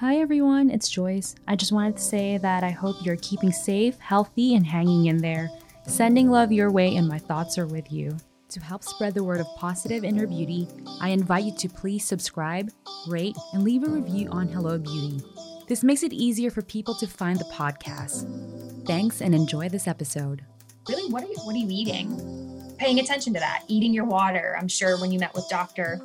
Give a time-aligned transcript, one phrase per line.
[0.00, 1.34] Hi everyone, it's Joyce.
[1.46, 5.18] I just wanted to say that I hope you're keeping safe, healthy, and hanging in
[5.18, 5.50] there.
[5.86, 8.16] Sending love your way, and my thoughts are with you.
[8.48, 10.66] To help spread the word of positive inner beauty,
[11.02, 12.70] I invite you to please subscribe,
[13.08, 15.20] rate, and leave a review on Hello Beauty.
[15.68, 18.86] This makes it easier for people to find the podcast.
[18.86, 20.46] Thanks and enjoy this episode.
[20.88, 22.74] Really, what are you what are you eating?
[22.78, 24.56] Paying attention to that, eating your water.
[24.58, 26.00] I'm sure when you met with Doctor,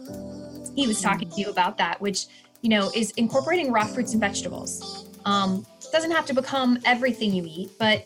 [0.75, 1.07] he was hmm.
[1.07, 2.25] talking to you about that, which
[2.65, 5.07] you know is incorporating raw fruits and vegetables.
[5.23, 8.03] Um, doesn't have to become everything you eat, but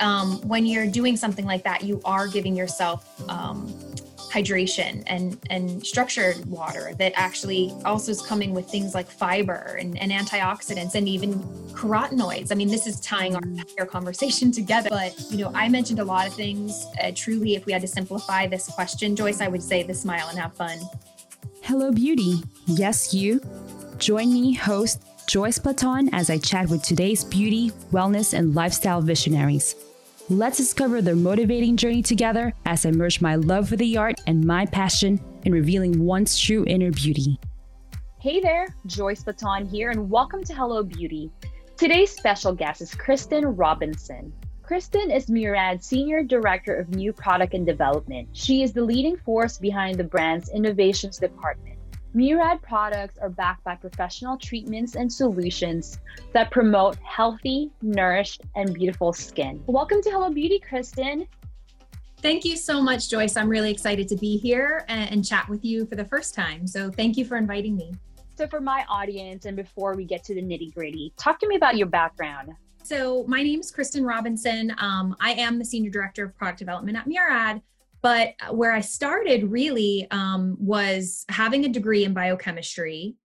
[0.00, 3.68] um, when you're doing something like that, you are giving yourself um,
[4.16, 9.96] hydration and and structured water that actually also is coming with things like fiber and,
[10.00, 11.34] and antioxidants and even
[11.70, 12.50] carotenoids.
[12.50, 14.90] I mean, this is tying our entire conversation together.
[14.90, 16.86] But you know, I mentioned a lot of things.
[17.00, 20.26] Uh, truly, if we had to simplify this question, Joyce, I would say the smile
[20.28, 20.80] and have fun.
[21.62, 22.42] Hello, beauty.
[22.66, 23.40] Yes, you.
[24.02, 29.76] Join me, host Joyce Platon, as I chat with today's beauty, wellness, and lifestyle visionaries.
[30.28, 34.44] Let's discover their motivating journey together as I merge my love for the art and
[34.44, 37.38] my passion in revealing one's true inner beauty.
[38.18, 41.30] Hey there, Joyce Platon here, and welcome to Hello Beauty.
[41.76, 44.32] Today's special guest is Kristen Robinson.
[44.62, 48.28] Kristen is Murad's Senior Director of New Product and Development.
[48.32, 51.71] She is the leading force behind the brand's innovations department.
[52.14, 55.98] Murad products are backed by professional treatments and solutions
[56.34, 59.62] that promote healthy, nourished, and beautiful skin.
[59.66, 61.26] Welcome to Hello Beauty, Kristen.
[62.18, 63.34] Thank you so much, Joyce.
[63.38, 66.66] I'm really excited to be here and, chat with you for the first time.
[66.66, 67.94] So, thank you for inviting me.
[68.36, 71.56] So, for my audience, and before we get to the nitty gritty, talk to me
[71.56, 72.50] about your background.
[72.82, 74.74] So, my name is Kristen Robinson.
[74.76, 77.62] Um, I am the Senior Director of Product Development at Murad.
[78.02, 83.16] But where I started really um, was having a degree in biochemistry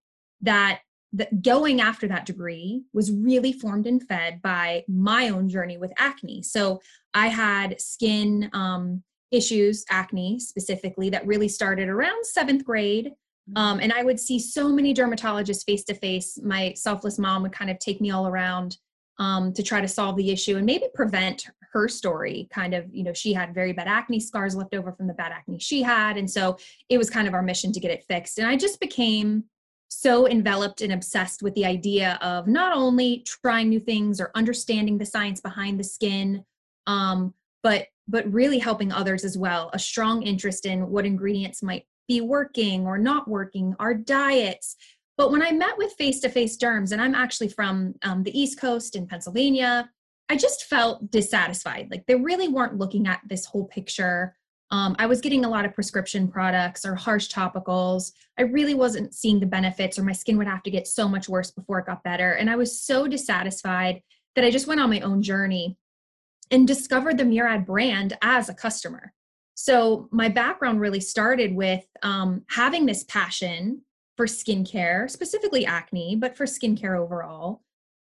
[0.41, 0.81] that
[1.13, 5.91] that going after that degree was really formed and fed by my own journey with
[5.97, 6.43] acne.
[6.43, 6.81] So
[7.13, 13.13] I had skin um, issues, acne specifically, that really started around seventh grade.
[13.55, 16.37] Um, and I would see so many dermatologists face to face.
[16.43, 18.77] My selfless mom would kind of take me all around
[19.19, 23.03] um, to try to solve the issue and maybe prevent her story kind of you
[23.03, 26.17] know she had very bad acne scars left over from the bad acne she had.
[26.17, 26.57] And so
[26.89, 28.39] it was kind of our mission to get it fixed.
[28.39, 29.43] And i just became
[29.89, 34.97] so enveloped and obsessed with the idea of not only trying new things or understanding
[34.97, 36.43] the science behind the skin
[36.87, 39.69] um, but but really helping others as well.
[39.73, 44.77] A strong interest in what ingredients might be working or not working our diets
[45.17, 48.95] but when i met with face-to-face derms and i'm actually from um, the east coast
[48.95, 49.89] in pennsylvania
[50.29, 51.87] I just felt dissatisfied.
[51.89, 54.35] Like they really weren't looking at this whole picture.
[54.71, 58.11] Um, I was getting a lot of prescription products or harsh topicals.
[58.37, 61.29] I really wasn't seeing the benefits, or my skin would have to get so much
[61.29, 62.33] worse before it got better.
[62.33, 64.01] And I was so dissatisfied
[64.35, 65.77] that I just went on my own journey
[66.51, 69.13] and discovered the Murad brand as a customer.
[69.55, 73.81] So my background really started with um, having this passion
[74.17, 77.61] for skincare, specifically acne, but for skincare overall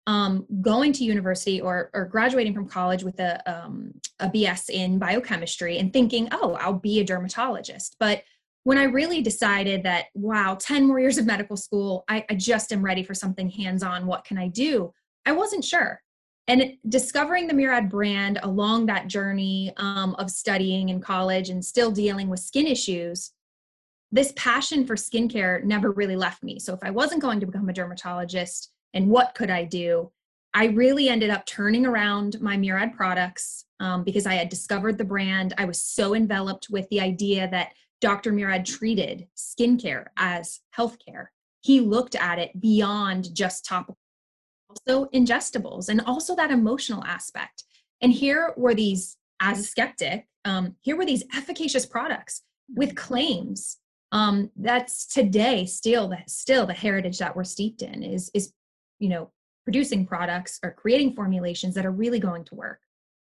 [0.09, 4.97] um, going to university or, or graduating from college with a, um, a BS in
[4.97, 7.95] biochemistry and thinking, oh, I'll be a dermatologist.
[7.99, 8.23] But
[8.63, 12.73] when I really decided that, wow, 10 more years of medical school, I, I just
[12.73, 14.07] am ready for something hands on.
[14.07, 14.91] What can I do?
[15.27, 16.01] I wasn't sure.
[16.47, 21.91] And discovering the Murad brand along that journey um, of studying in college and still
[21.91, 23.31] dealing with skin issues,
[24.11, 26.59] this passion for skincare never really left me.
[26.59, 30.11] So if I wasn't going to become a dermatologist, and what could I do?
[30.53, 35.05] I really ended up turning around my Murad products um, because I had discovered the
[35.05, 35.53] brand.
[35.57, 38.31] I was so enveloped with the idea that Dr.
[38.31, 41.27] Murad treated skincare as healthcare.
[41.61, 43.97] He looked at it beyond just topical,
[44.69, 47.65] also ingestibles, and also that emotional aspect.
[48.01, 52.43] And here were these, as a skeptic, um, here were these efficacious products
[52.75, 53.77] with claims
[54.11, 58.53] um, that's today still the still the heritage that we're steeped in is is
[58.99, 59.31] you know
[59.63, 62.79] producing products or creating formulations that are really going to work.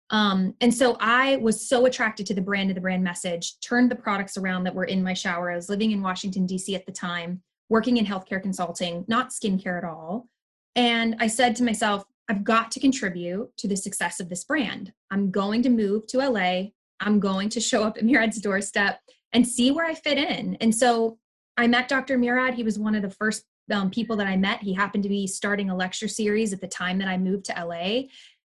[0.10, 3.90] Um, and so i was so attracted to the brand and the brand message turned
[3.90, 5.52] the products around that were in my shower.
[5.52, 9.78] I was living in washington d.c at the time working in healthcare consulting not skincare
[9.78, 10.28] at all.
[10.76, 14.92] And i said to myself i've got to contribute to the success of this brand.
[15.12, 16.64] I'm going to move to la
[17.00, 19.00] i'm going to show up at murad's doorstep
[19.34, 21.18] and see where i fit in and so
[21.58, 24.62] i met dr murad he was one of the first um, people that I met.
[24.62, 27.54] He happened to be starting a lecture series at the time that I moved to
[27.54, 28.04] LA.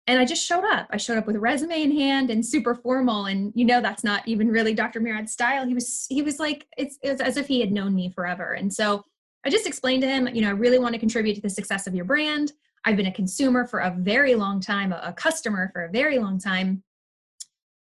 [0.07, 0.87] And I just showed up.
[0.89, 3.25] I showed up with a resume in hand and super formal.
[3.25, 4.99] And you know that's not even really Dr.
[4.99, 5.65] Murad's style.
[5.65, 8.53] He was he was like it's, it's as if he had known me forever.
[8.53, 9.05] And so
[9.45, 11.87] I just explained to him, you know, I really want to contribute to the success
[11.87, 12.53] of your brand.
[12.83, 16.39] I've been a consumer for a very long time, a, customer for a very long
[16.39, 16.83] time.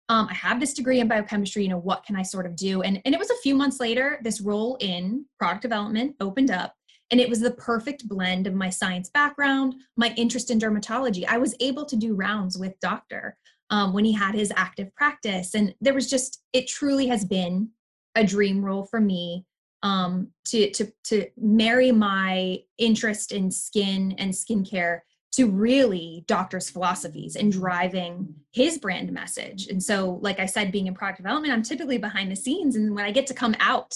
[0.09, 2.83] Um, I have this degree in biochemistry, you know, what can I sort of do?
[2.83, 6.75] And, and it was a few months later, this role in product development opened up.
[7.11, 11.25] And it was the perfect blend of my science background, my interest in dermatology.
[11.27, 13.37] I was able to do rounds with doctor
[13.71, 15.55] um, when he had his active practice.
[15.55, 17.71] And there was just, it truly has been
[18.15, 19.45] a dream role for me
[19.83, 25.01] um, to, to, to marry my interest in skin and skincare
[25.37, 29.67] to really doctor's philosophies and driving his brand message.
[29.67, 32.75] And so, like I said, being in product development, I'm typically behind the scenes.
[32.75, 33.95] And when I get to come out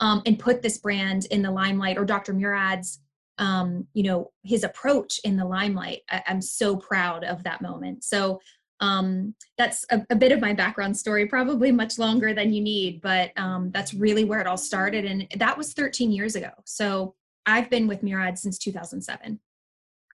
[0.00, 2.34] um, and put this brand in the limelight or Dr.
[2.34, 3.00] Murad's,
[3.38, 8.04] um, you know, his approach in the limelight, I- am so proud of that moment.
[8.04, 8.38] So
[8.80, 13.00] um, that's a, a, bit of my background story, probably much longer than you need,
[13.00, 15.06] but um, that's really where it all started.
[15.06, 16.50] And that was 13 years ago.
[16.64, 17.14] So
[17.46, 19.40] I've been with Murad since 2007.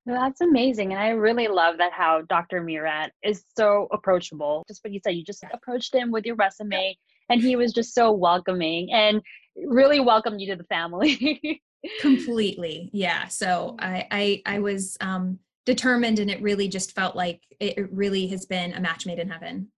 [0.09, 0.93] That's amazing.
[0.93, 2.63] And I really love that how Dr.
[2.63, 4.65] Murad is so approachable.
[4.67, 6.97] Just what you said, you just approached him with your resume
[7.29, 9.21] and he was just so welcoming and
[9.67, 11.61] really welcomed you to the family.
[12.01, 12.89] Completely.
[12.95, 13.29] Yeah.
[13.29, 18.27] So I, I, I was, um, determined and it really just felt like it really
[18.29, 19.69] has been a match made in heaven.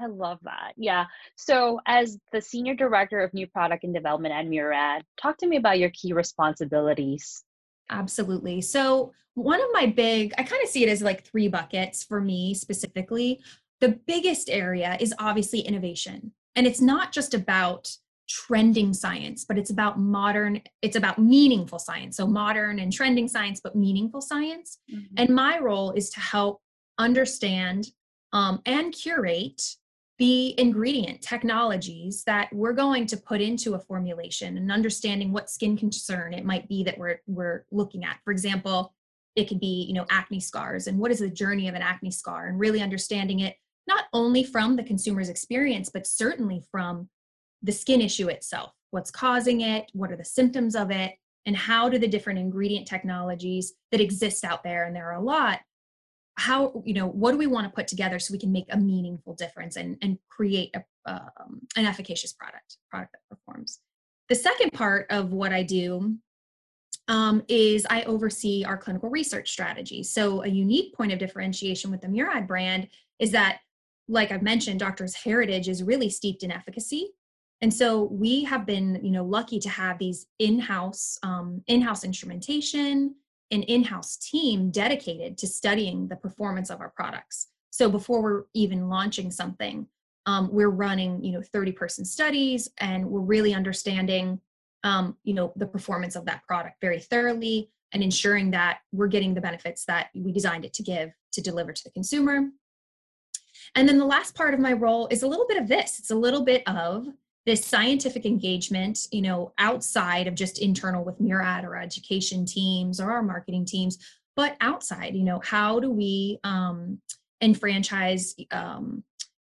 [0.00, 0.72] I love that.
[0.78, 1.04] Yeah.
[1.36, 5.56] So, as the senior director of new product and development at Murad, talk to me
[5.56, 7.44] about your key responsibilities.
[7.90, 8.60] Absolutely.
[8.60, 12.22] So, one of my big, I kind of see it as like three buckets for
[12.22, 13.40] me specifically.
[13.80, 16.32] The biggest area is obviously innovation.
[16.54, 17.94] And it's not just about
[18.28, 22.16] trending science, but it's about modern, it's about meaningful science.
[22.16, 24.78] So modern and trending science, but meaningful science.
[24.90, 25.14] Mm-hmm.
[25.18, 26.62] And my role is to help
[26.98, 27.88] understand
[28.32, 29.62] um, and curate
[30.18, 35.76] the ingredient technologies that we're going to put into a formulation and understanding what skin
[35.76, 38.18] concern it might be that we're we're looking at.
[38.24, 38.94] For example,
[39.34, 42.10] it could be you know acne scars and what is the journey of an acne
[42.10, 47.08] scar and really understanding it not only from the consumer's experience but certainly from
[47.62, 48.72] the skin issue itself.
[48.90, 49.90] What's causing it?
[49.92, 51.14] What are the symptoms of it?
[51.44, 55.22] And how do the different ingredient technologies that exist out there and there are a
[55.22, 55.60] lot
[56.36, 58.76] how you know what do we want to put together so we can make a
[58.76, 63.80] meaningful difference and and create a, um, an efficacious product product that performs?
[64.28, 66.16] The second part of what i do
[67.08, 70.02] um, is i oversee our clinical research strategy.
[70.02, 72.88] So a unique point of differentiation with the murad brand
[73.18, 73.60] is that
[74.08, 77.08] like i've mentioned doctor's heritage is really steeped in efficacy.
[77.62, 83.14] And so we have been you know lucky to have these in-house um, in-house instrumentation
[83.50, 87.48] an in-house team dedicated to studying the performance of our products.
[87.70, 89.86] So before we're even launching something
[90.26, 94.40] um, we're running you know 30 person studies and we're really understanding
[94.84, 99.32] um, you know the performance of that product very thoroughly and ensuring that we're getting
[99.32, 102.48] the benefits that we designed it to give to deliver to the consumer.
[103.74, 105.98] And then the last part of my role is a little bit of this.
[105.98, 107.06] It's a little bit of
[107.46, 113.12] this scientific engagement, you know, outside of just internal with Murad or education teams or
[113.12, 113.98] our marketing teams,
[114.34, 117.00] but outside, you know, how do we um,
[117.40, 119.04] enfranchise um,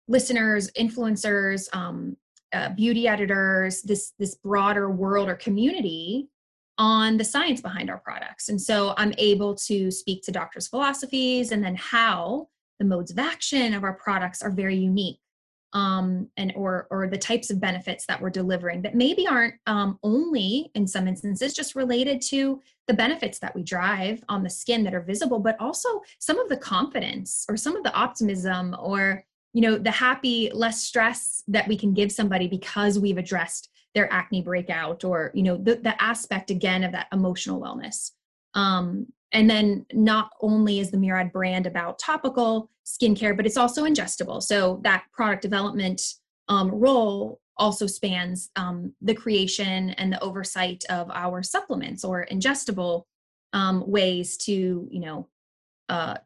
[0.08, 2.16] listeners, influencers, um,
[2.52, 6.28] uh, beauty editors, this this broader world or community
[6.78, 8.48] on the science behind our products.
[8.48, 12.48] And so I'm able to speak to doctors' philosophies and then how
[12.78, 15.18] the modes of action of our products are very unique
[15.74, 19.98] um, and or or the types of benefits that we're delivering that maybe aren't um,
[20.02, 24.84] only in some instances just related to the benefits that we drive on the skin
[24.84, 25.88] that are visible but also
[26.18, 30.82] some of the confidence or some of the optimism or you know the happy less
[30.82, 35.56] stress that we can give somebody because we've addressed their acne breakout or you know
[35.56, 38.10] the, the aspect again of that emotional wellness.
[38.54, 43.84] Um, and then not only is the Murad brand about topical skincare, but it's also
[43.84, 44.42] ingestible.
[44.42, 46.00] So that product development
[46.48, 53.04] um, role also spans um, the creation and the oversight of our supplements or ingestible
[53.52, 55.28] um, ways to, you know,
[55.88, 56.16] uh,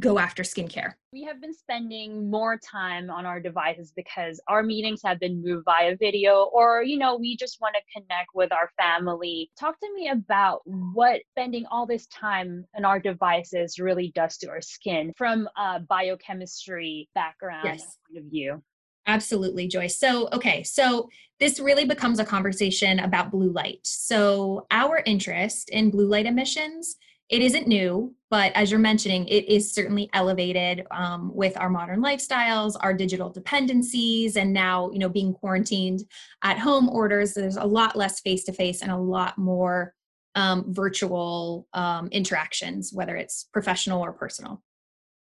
[0.00, 0.94] go after skincare.
[1.12, 5.64] We have been spending more time on our devices because our meetings have been moved
[5.64, 9.50] via video, or, you know, we just want to connect with our family.
[9.58, 14.48] Talk to me about what spending all this time on our devices really does to
[14.48, 17.98] our skin from a biochemistry background yes.
[18.08, 18.62] point of view.
[19.06, 19.98] Absolutely, Joyce.
[19.98, 21.08] So, okay, so
[21.40, 23.80] this really becomes a conversation about blue light.
[23.82, 26.96] So, our interest in blue light emissions
[27.30, 32.02] it isn't new, but as you're mentioning, it is certainly elevated um, with our modern
[32.02, 36.04] lifestyles, our digital dependencies, and now you know being quarantined
[36.42, 37.34] at home orders.
[37.34, 39.94] There's a lot less face to face and a lot more
[40.34, 44.62] um, virtual um, interactions, whether it's professional or personal.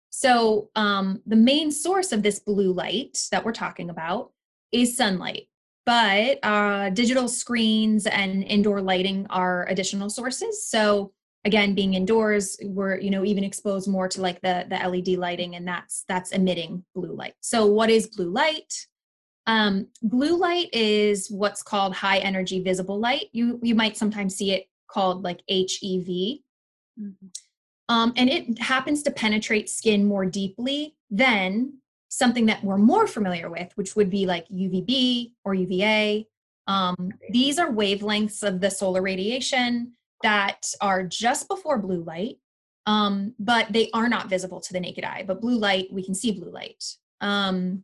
[0.09, 4.31] So, um, the main source of this blue light that we're talking about
[4.71, 5.47] is sunlight,
[5.85, 10.65] but uh, digital screens and indoor lighting are additional sources.
[10.65, 11.11] So,
[11.45, 15.55] again, being indoors, we're you know even exposed more to like the the LED lighting,
[15.55, 17.33] and that's that's emitting blue light.
[17.41, 18.87] So, what is blue light?
[19.47, 23.27] Um, blue light is what's called high energy visible light.
[23.31, 26.39] You you might sometimes see it called like HEV.
[26.99, 27.27] Mm-hmm.
[27.89, 31.73] Um, and it happens to penetrate skin more deeply than
[32.09, 36.27] something that we're more familiar with, which would be like UVB or UVA.
[36.67, 39.93] Um, these are wavelengths of the solar radiation
[40.23, 42.37] that are just before blue light,
[42.85, 45.23] um, but they are not visible to the naked eye.
[45.25, 46.83] But blue light, we can see blue light.
[47.21, 47.83] Um,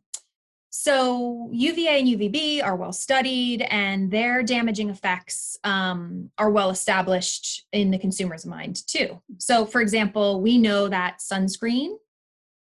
[0.70, 7.66] so UVA and UVB are well studied, and their damaging effects um, are well established
[7.72, 9.22] in the consumer's mind too.
[9.38, 11.96] So, for example, we know that sunscreen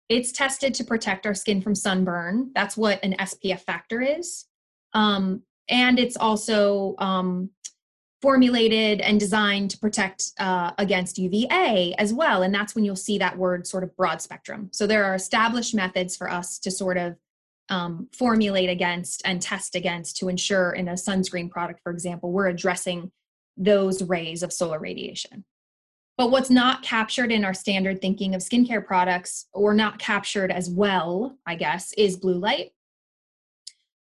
[0.09, 2.50] it's tested to protect our skin from sunburn.
[2.54, 4.45] That's what an SPF factor is,
[4.92, 7.50] um, and it's also um,
[8.23, 12.43] formulated and designed to protect uh, against UVA as well.
[12.43, 14.71] And that's when you'll see that word sort of broad spectrum.
[14.73, 17.17] So there are established methods for us to sort of
[17.69, 22.49] um, formulate against and test against to ensure in a sunscreen product, for example, we're
[22.49, 23.11] addressing
[23.57, 25.45] those rays of solar radiation.
[26.17, 30.71] But what's not captured in our standard thinking of skincare products, or not captured as
[30.71, 32.73] well, I guess, is blue light.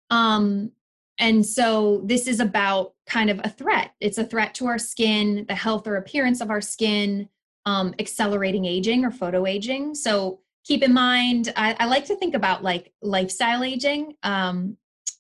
[0.09, 0.71] Um,
[1.19, 3.91] and so this is about kind of a threat.
[3.99, 7.29] It's a threat to our skin, the health or appearance of our skin,
[7.65, 9.93] um, accelerating aging or photo aging.
[9.93, 14.77] So keep in mind I, I, like to think about like lifestyle aging um,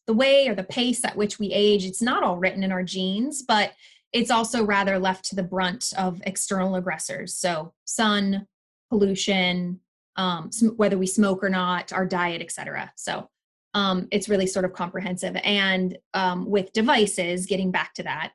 [0.07, 2.83] the way or the pace at which we age it's not all written in our
[2.83, 3.73] genes but
[4.13, 8.47] it's also rather left to the brunt of external aggressors so sun
[8.89, 9.79] pollution
[10.17, 13.29] um, whether we smoke or not our diet etc so
[13.73, 15.35] um, it's really sort of comprehensive.
[15.43, 18.31] And um, with devices getting back to that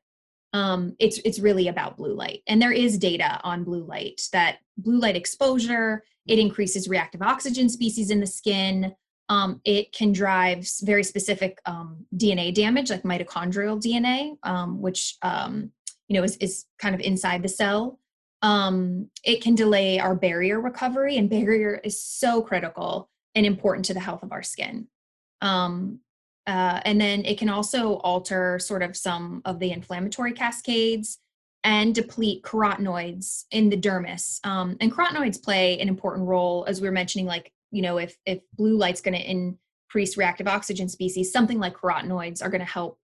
[0.57, 2.43] um, it's it's really about blue light.
[2.47, 7.69] And there is data on blue light that blue light exposure it increases reactive oxygen
[7.69, 8.95] species in the skin.
[9.29, 16.15] Um, it can drive very specific um, dna damage like mitochondrial dna um, which you
[16.17, 17.99] know is, is kind of inside the cell.
[19.25, 24.01] It can delay our barrier recovery and barrier is so critical and important to the
[24.01, 24.87] health of our skin
[25.41, 26.01] um,
[26.47, 31.19] uh, and then it can also alter sort of some of the inflammatory cascades
[31.65, 34.39] and deplete carotenoids in the dermis.
[34.47, 38.17] Um, and carotenoids play an important role, as we were mentioning, like, you know, if,
[38.25, 42.71] if blue light's going to increase reactive oxygen species, something like carotenoids are going to
[42.71, 42.99] help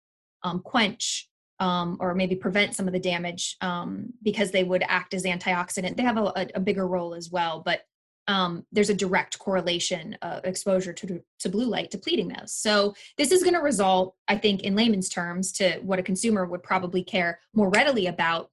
[0.44, 5.14] um, quench um, or maybe prevent some of the damage um, because they would act
[5.14, 5.96] as antioxidant.
[5.96, 7.82] They have a, a, bigger role as well, but
[8.28, 12.52] um, there's a direct correlation of exposure to, to blue light depleting those.
[12.52, 16.46] So this is going to result, I think, in layman's terms, to what a consumer
[16.46, 18.50] would probably care more readily about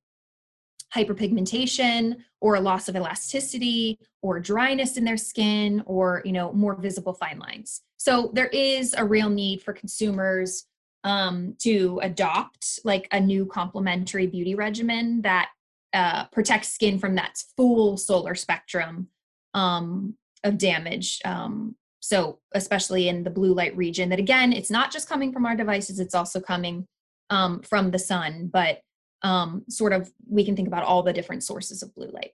[0.94, 6.76] hyperpigmentation or a loss of elasticity or dryness in their skin or you know more
[6.76, 10.66] visible fine lines so there is a real need for consumers
[11.04, 15.50] um, to adopt like a new complementary beauty regimen that
[15.94, 19.08] uh, protects skin from that full solar spectrum
[19.54, 21.20] um, of damage.
[21.26, 25.46] Um, so, especially in the blue light region, that again, it's not just coming from
[25.46, 26.88] our devices, it's also coming
[27.30, 28.80] um, from the sun, but
[29.22, 32.32] um, sort of we can think about all the different sources of blue light.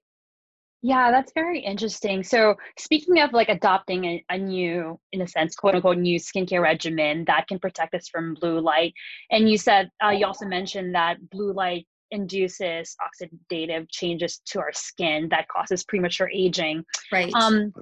[0.81, 2.21] Yeah, that's very interesting.
[2.21, 6.61] So, speaking of like adopting a, a, new, in a sense, quote unquote, new skincare
[6.61, 8.93] regimen that can protect us from blue light,
[9.31, 14.73] and you said uh, you also mentioned that blue light induces oxidative changes to our
[14.73, 16.83] skin that causes premature aging.
[17.11, 17.33] Right.
[17.33, 17.73] Um,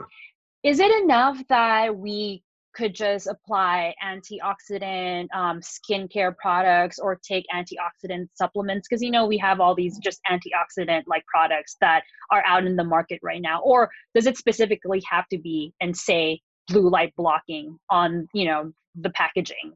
[0.63, 8.27] is it enough that we could just apply antioxidant um, skincare products or take antioxidant
[8.34, 12.65] supplements because you know we have all these just antioxidant like products that are out
[12.65, 16.89] in the market right now or does it specifically have to be and say blue
[16.89, 19.74] light blocking on you know the packaging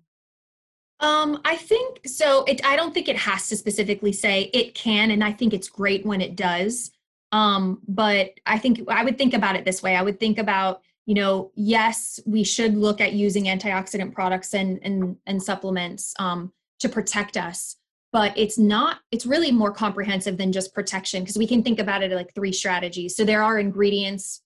[1.00, 2.44] um, I think so.
[2.46, 5.70] It I don't think it has to specifically say it can, and I think it's
[5.70, 6.92] great when it does.
[7.32, 9.96] Um, but I think I would think about it this way.
[9.96, 14.80] I would think about, you know, yes, we should look at using antioxidant products and
[14.82, 17.75] and and supplements um, to protect us,
[18.12, 19.00] but it's not.
[19.12, 22.54] It's really more comprehensive than just protection because we can think about it like three
[22.54, 23.16] strategies.
[23.16, 24.42] So there are ingredients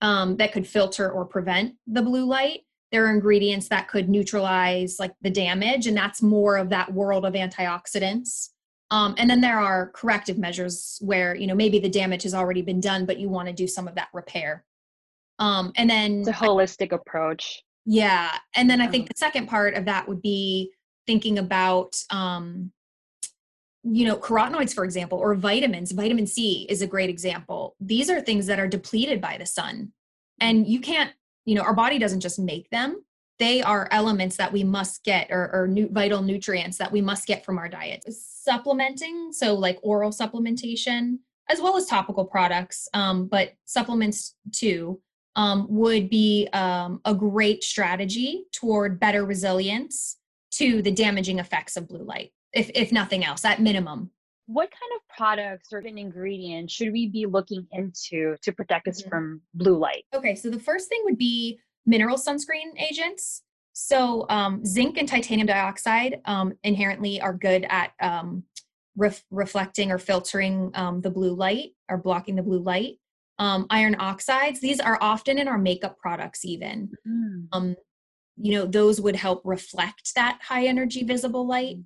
[0.00, 4.96] um, that could filter or prevent the blue light there are ingredients that could neutralize
[5.00, 8.50] like the damage and that's more of that world of antioxidants
[8.92, 12.60] Um, and then there are corrective measures where you know maybe the damage has already
[12.60, 14.64] been done, but you want to do some of that repair.
[15.38, 17.62] Um, and then it's a holistic approach.
[17.86, 20.72] Yeah, and then I think the second part of that would be
[21.06, 22.70] thinking about um,
[23.82, 28.20] you know carotenoids for example or vitamins vitamin c is a great example these are
[28.20, 29.92] things that are depleted by the sun
[30.38, 31.10] and you can't
[31.44, 33.02] you know our body doesn't just make them.
[33.38, 37.26] They are elements that we must get or, or new, vital nutrients that we must
[37.26, 38.04] get from our diet.
[38.08, 41.18] Supplementing so like oral supplementation
[41.48, 45.00] as well as topical products um, but supplements too
[45.36, 50.18] um, would be um, a great strategy toward better resilience
[50.52, 54.10] to the damaging effects of blue light if if nothing else at minimum
[54.46, 59.10] what kind of products or ingredients should we be looking into to protect us mm-hmm.
[59.10, 60.04] from blue light?
[60.14, 63.42] Okay so the first thing would be mineral sunscreen agents.
[63.72, 68.44] So um, zinc and titanium dioxide um, inherently are good at um,
[68.96, 72.98] ref- reflecting or filtering um, the blue light or blocking the blue light.
[73.38, 76.90] Um, iron oxides these are often in our makeup products even.
[77.06, 77.76] Mm.
[78.36, 81.76] you know those would help reflect that high energy visible light.
[81.76, 81.84] Mm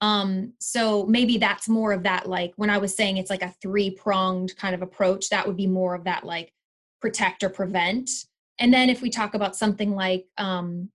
[0.00, 3.54] um so maybe that's more of that like when i was saying it's like a
[3.60, 6.52] three pronged kind of approach that would be more of that like
[7.00, 8.10] protect or prevent.
[8.58, 10.90] And then if we talk about something like um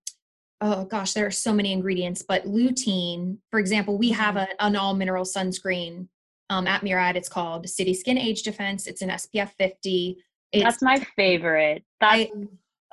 [0.61, 4.51] oh gosh there are so many ingredients but lutein for example we have mm-hmm.
[4.59, 6.07] a, an all mineral sunscreen
[6.49, 7.15] um, at murad.
[7.15, 8.85] It's called city skin age defense.
[8.85, 10.17] It's an spf 50
[10.51, 11.83] it's, that's my favorite.
[11.99, 12.31] That's I,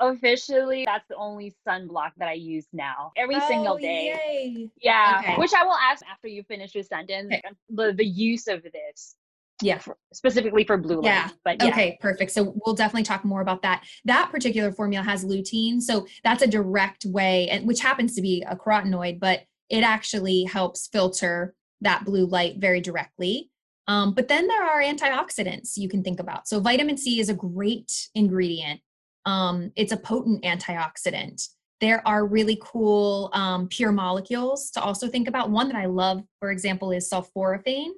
[0.01, 4.17] officially that's the only sunblock that I use now every oh, single day.
[4.27, 4.71] Yay.
[4.81, 5.37] Yeah, okay.
[5.37, 7.43] which I will ask after you finish your sentence okay.
[7.69, 9.17] the the use of this.
[9.63, 11.05] Yeah, for, specifically for blue light.
[11.05, 11.29] Yeah.
[11.45, 11.69] But yeah.
[11.69, 12.31] okay, perfect.
[12.31, 13.85] So we'll definitely talk more about that.
[14.07, 18.43] That particular formula has lutein, so that's a direct way, and which happens to be
[18.49, 23.51] a carotenoid, but it actually helps filter that blue light very directly.
[23.87, 26.47] Um, but then there are antioxidants you can think about.
[26.49, 28.81] So vitamin C is a great ingredient
[29.27, 31.49] um, it's a potent antioxidant.
[31.81, 35.51] There are really cool um, pure molecules to also think about.
[35.51, 37.93] One that I love, for example, is sulforaphane.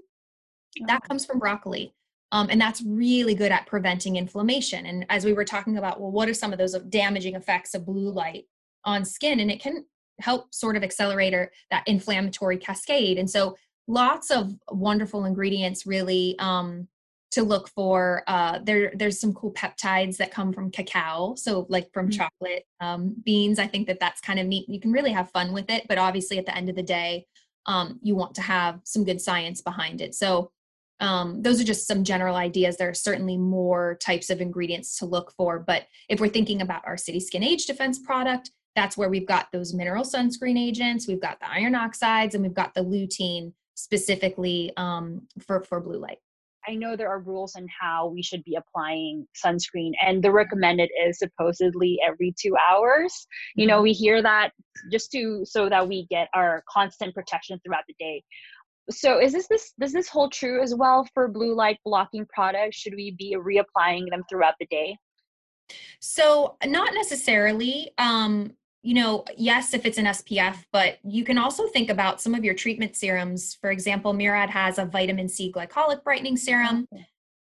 [0.87, 1.09] That oh.
[1.09, 1.95] comes from broccoli.
[2.31, 4.87] Um, and that's really good at preventing inflammation.
[4.87, 7.85] And as we were talking about, well, what are some of those damaging effects of
[7.85, 8.47] blue light
[8.85, 9.41] on skin?
[9.41, 9.85] And it can
[10.21, 11.35] help sort of accelerate
[11.71, 13.19] that inflammatory cascade.
[13.19, 13.57] And so
[13.87, 16.89] lots of wonderful ingredients really um,
[17.33, 21.91] to look for uh, there there's some cool peptides that come from cacao so like
[21.93, 22.19] from mm-hmm.
[22.19, 25.53] chocolate um, beans i think that that's kind of neat you can really have fun
[25.53, 27.27] with it but obviously at the end of the day
[27.67, 30.15] um, you want to have some good science behind it.
[30.15, 30.51] So
[31.01, 32.77] um, those are just some general ideas.
[32.77, 36.83] There are certainly more types of ingredients to look for but if we're thinking about
[36.87, 41.21] our city skin age defense product that's where we've got those mineral sunscreen agents we've
[41.21, 46.19] got the iron oxides and we've got the lutein specifically um, for for blue light
[46.69, 50.91] I know there are rules on how we should be applying sunscreen, and the recommended
[51.07, 53.27] is supposedly every two hours.
[53.57, 53.85] You know, mm-hmm.
[53.85, 54.51] we hear that
[54.91, 58.23] just to so that we get our constant protection throughout the day.
[58.91, 62.77] So, is this this does this hold true as well for blue light blocking products?
[62.77, 64.97] Should we be reapplying them throughout the day?
[66.01, 67.93] So, not necessarily.
[67.99, 72.35] Um, you know, yes, if it's an SPF, but you can also think about some
[72.35, 73.57] of your treatment serums.
[73.61, 76.89] For example, Murad has a vitamin C glycolic brightening serum.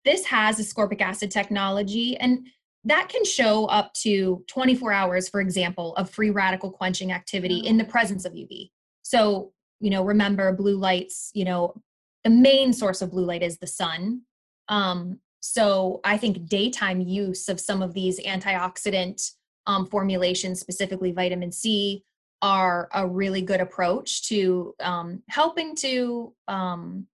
[0.04, 2.46] This has ascorbic acid technology, and
[2.84, 7.76] that can show up to 24 hours, for example, of free radical quenching activity in
[7.76, 8.70] the presence of UV.
[9.02, 11.74] So, you know, remember blue lights, you know,
[12.22, 14.22] the main source of blue light is the sun.
[14.68, 19.32] Um, so I think daytime use of some of these antioxidant
[19.66, 22.04] um, formulations, specifically vitamin C,
[22.40, 27.06] are a really good approach to um, helping to, um,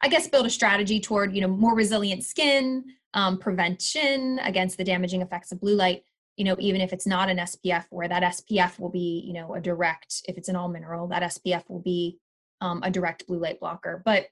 [0.00, 2.84] I guess, build a strategy toward you know more resilient skin,
[3.14, 6.02] um, prevention against the damaging effects of blue light.
[6.36, 9.54] You know, even if it's not an SPF, where that SPF will be you know
[9.54, 12.18] a direct, if it's an all mineral, that SPF will be
[12.60, 14.02] um, a direct blue light blocker.
[14.04, 14.26] But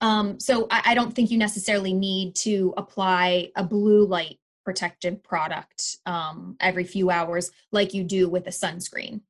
[0.00, 5.22] um, so I, I, don't think you necessarily need to apply a blue light protective
[5.22, 9.20] product um, every few hours like you do with a sunscreen.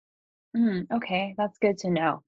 [0.57, 2.23] Mm, okay, that's good to know.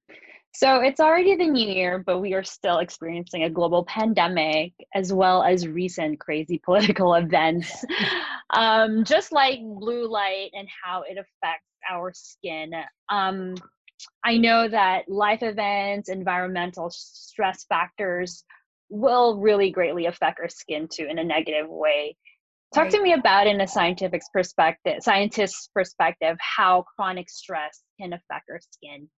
[0.57, 5.13] So it's already the new year, but we are still experiencing a global pandemic as
[5.13, 7.85] well as recent crazy political events,
[8.51, 12.71] um, just like blue light and how it affects our skin.
[13.09, 13.57] Um,
[14.25, 18.45] I know that life events, environmental stress factors
[18.89, 22.17] will really greatly affect our skin too in a negative way.
[22.75, 28.51] Talk to me about in a scientific perspective, scientist's perspective, how chronic stress can affect
[28.51, 29.09] our skin.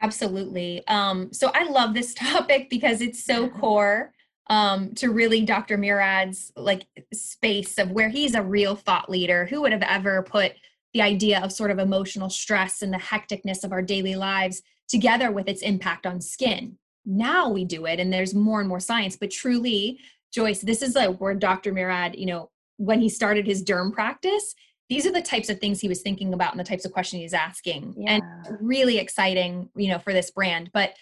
[0.00, 0.82] Absolutely.
[0.88, 4.12] Um, so I love this topic because it's so core
[4.48, 5.76] um, to really Dr.
[5.76, 9.44] Murad's like space of where he's a real thought leader.
[9.44, 10.52] Who would have ever put
[10.94, 15.30] the idea of sort of emotional stress and the hecticness of our daily lives together
[15.30, 16.78] with its impact on skin?
[17.04, 19.16] Now we do it, and there's more and more science.
[19.16, 20.00] But truly,
[20.36, 21.72] Joyce, this is like where Dr.
[21.72, 24.54] Murad, you know, when he started his derm practice,
[24.88, 27.20] these are the types of things he was thinking about and the types of questions
[27.22, 28.18] he's asking yeah.
[28.18, 30.94] and really exciting you know for this brand but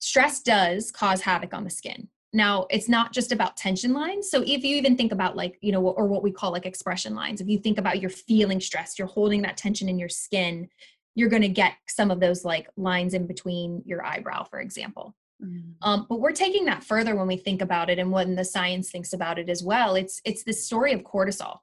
[0.00, 4.42] stress does cause havoc on the skin now it's not just about tension lines so
[4.42, 7.40] if you even think about like you know or what we call like expression lines
[7.40, 10.68] if you think about you're feeling stressed you're holding that tension in your skin
[11.14, 15.14] you're going to get some of those like lines in between your eyebrow for example
[15.42, 15.74] mm.
[15.82, 18.90] um, but we're taking that further when we think about it and when the science
[18.90, 21.58] thinks about it as well it's it's the story of cortisol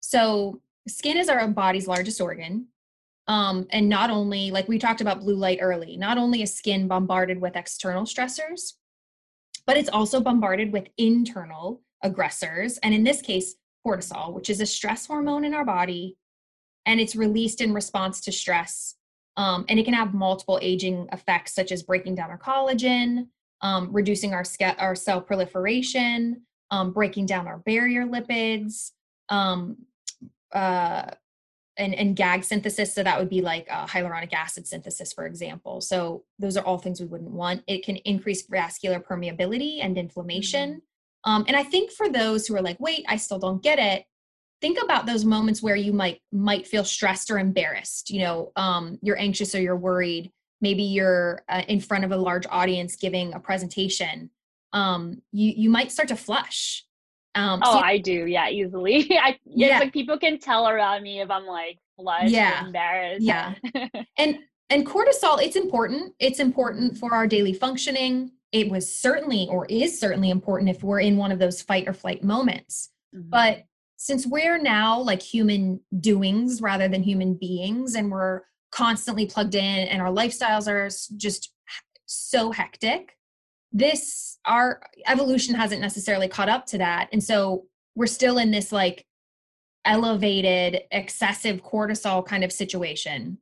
[0.00, 2.66] so skin is our body's largest organ
[3.28, 6.88] um, and not only like we talked about blue light early not only is skin
[6.88, 8.74] bombarded with external stressors
[9.66, 14.66] but it's also bombarded with internal aggressors and in this case cortisol which is a
[14.66, 16.16] stress hormone in our body
[16.86, 18.94] and it's released in response to stress
[19.36, 23.26] um, and it can have multiple aging effects such as breaking down our collagen
[23.62, 24.44] um, reducing our,
[24.78, 28.90] our cell proliferation um, breaking down our barrier lipids
[29.28, 29.76] um,
[30.52, 31.10] uh,
[31.76, 32.94] and, and gag synthesis.
[32.94, 35.80] So that would be like uh, hyaluronic acid synthesis, for example.
[35.80, 37.62] So those are all things we wouldn't want.
[37.66, 40.70] It can increase vascular permeability and inflammation.
[40.70, 41.30] Mm-hmm.
[41.30, 44.06] Um, and I think for those who are like, wait, I still don't get it.
[44.60, 48.10] Think about those moments where you might might feel stressed or embarrassed.
[48.10, 50.32] You know, um, you're anxious or you're worried.
[50.60, 54.30] Maybe you're uh, in front of a large audience giving a presentation.
[54.72, 56.86] Um, you you might start to flush
[57.36, 58.26] um, oh, so I do.
[58.26, 59.06] Yeah, easily.
[59.22, 62.64] I, yeah, like people can tell around me if I'm like flushed yeah.
[62.64, 63.22] embarrassed.
[63.22, 63.54] Yeah.
[64.18, 64.38] and
[64.70, 66.14] and cortisol, it's important.
[66.18, 68.32] It's important for our daily functioning.
[68.52, 71.92] It was certainly or is certainly important if we're in one of those fight or
[71.92, 72.90] flight moments.
[73.14, 73.28] Mm-hmm.
[73.28, 73.64] But
[73.96, 79.88] since we're now like human doings rather than human beings and we're constantly plugged in
[79.88, 81.52] and our lifestyles are just
[82.04, 83.16] so hectic
[83.72, 87.08] this our evolution hasn't necessarily caught up to that.
[87.12, 89.04] And so we're still in this like
[89.84, 93.38] elevated excessive cortisol kind of situation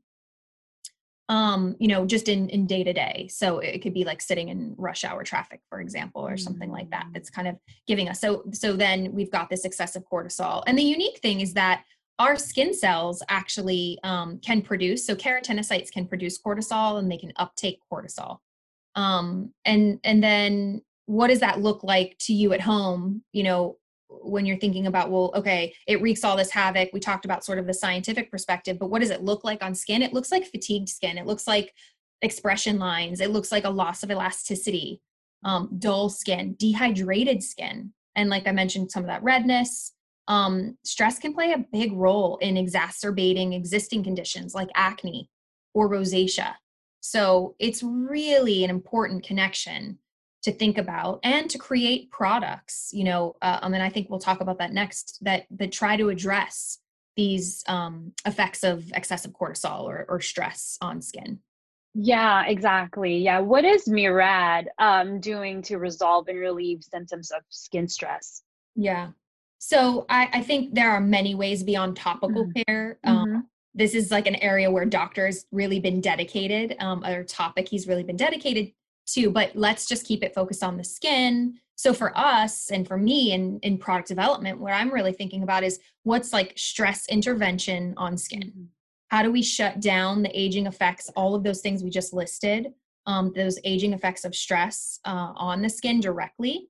[1.31, 4.51] um you know just in in day to day so it could be like sitting
[4.51, 7.07] in rush hour traffic for example or something like that.
[7.13, 7.57] That's kind of
[7.87, 10.63] giving us so so then we've got this excessive cortisol.
[10.67, 11.85] And the unique thing is that
[12.19, 17.33] our skin cells actually um, can produce so keratinocytes can produce cortisol and they can
[17.37, 18.39] uptake cortisol.
[18.95, 23.23] Um, and and then what does that look like to you at home?
[23.33, 23.79] You know
[24.23, 26.91] when you're thinking about well okay it wreaks all this havoc.
[26.93, 29.75] We talked about sort of the scientific perspective but what does it look like on
[29.75, 30.03] skin?
[30.03, 31.19] It looks like fatigued skin.
[31.19, 31.75] It looks like
[32.23, 33.21] expression lines.
[33.21, 35.01] It looks like a loss of elasticity.
[35.45, 37.93] Um, dull skin dehydrated skin.
[38.17, 39.93] And like i mentioned some of that redness.
[40.27, 45.29] Um, stress can play a big role in exacerbating existing conditions like acne
[45.75, 46.55] or rosacea.
[47.01, 49.99] So it's really an important connection
[50.45, 54.19] to think about and to create products, you know, uh, um, and I think we'll
[54.19, 56.79] talk about that next that that try to address
[57.17, 61.41] these um, effects of excessive cortisol or, or stress on skin.
[61.95, 63.19] Yeah, exactly.
[63.19, 63.39] Yeah.
[63.39, 68.43] What is Murad um, doing to resolve and relieve symptoms of skin stress?
[68.75, 69.11] Yeah.
[69.59, 72.63] So I, I think there are many ways beyond topical mm-hmm.
[72.67, 72.99] care.
[73.05, 73.39] Um, mm-hmm
[73.75, 78.05] this is like an area where doctors really been dedicated um, a topic he's really
[78.05, 78.73] been dedicated
[79.07, 81.59] to but let's just keep it focused on the skin.
[81.77, 85.65] So for us and for me in, in product development what i'm really thinking about
[85.65, 88.43] is what's like stress intervention on skin.
[88.43, 88.65] Mm-hmm.
[89.09, 92.73] how do we shut down the aging effects all of those things we just listed
[93.07, 96.69] um, those aging effects of stress uh, on the skin directly?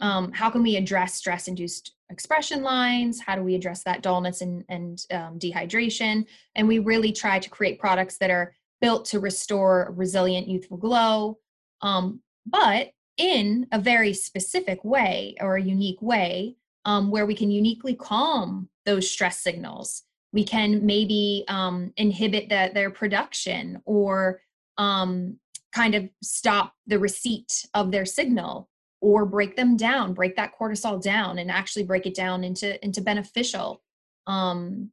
[0.00, 3.20] Um, how can we address stress induced expression lines?
[3.20, 6.26] How do we address that dullness and, and um, dehydration?
[6.54, 11.38] And we really try to create products that are built to restore resilient youthful glow
[11.82, 17.50] um, but in a very specific way or a unique way um, where we can
[17.50, 20.04] uniquely calm those stress signals.
[20.32, 24.40] We can maybe um, inhibit the, their production or
[24.78, 25.38] um,
[25.72, 28.68] kind of stop the receipt of their signal
[29.02, 33.00] or break them down break that cortisol down and actually break it down into into
[33.00, 33.82] beneficial
[34.26, 34.90] um,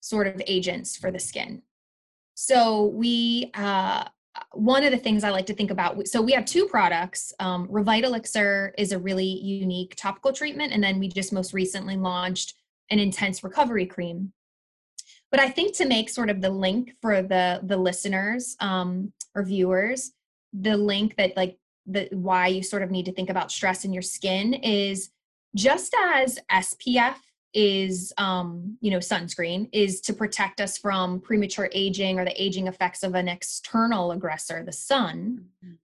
[0.00, 1.62] sort of agents for the skin.
[2.34, 4.04] So we uh,
[4.56, 7.32] one of the things i like to think about so we have two products.
[7.40, 12.54] Um, Revitalixir is a really unique topical treatment and then we just most recently launched
[12.90, 14.32] an intense recovery cream.
[15.30, 19.44] But i think to make sort of the link for the the listeners um, or
[19.44, 20.12] viewers,
[20.52, 23.92] the link that like the why you sort of need to think about stress in
[23.92, 25.10] your skin is
[25.54, 27.16] just as SPF
[27.54, 32.66] is um you know sunscreen is to protect us from premature aging or the aging
[32.66, 35.46] effects of an external aggressor the sun.
[35.64, 35.74] Mm-hmm.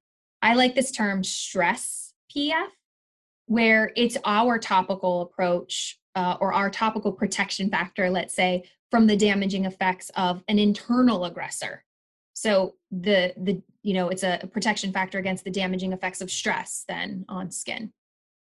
[0.42, 2.66] i like this term stress pf
[3.46, 9.16] where it's our topical approach uh, or our topical protection factor let's say from the
[9.16, 11.85] damaging effects of an internal aggressor.
[12.35, 16.85] So the the you know it's a protection factor against the damaging effects of stress
[16.88, 17.92] then on skin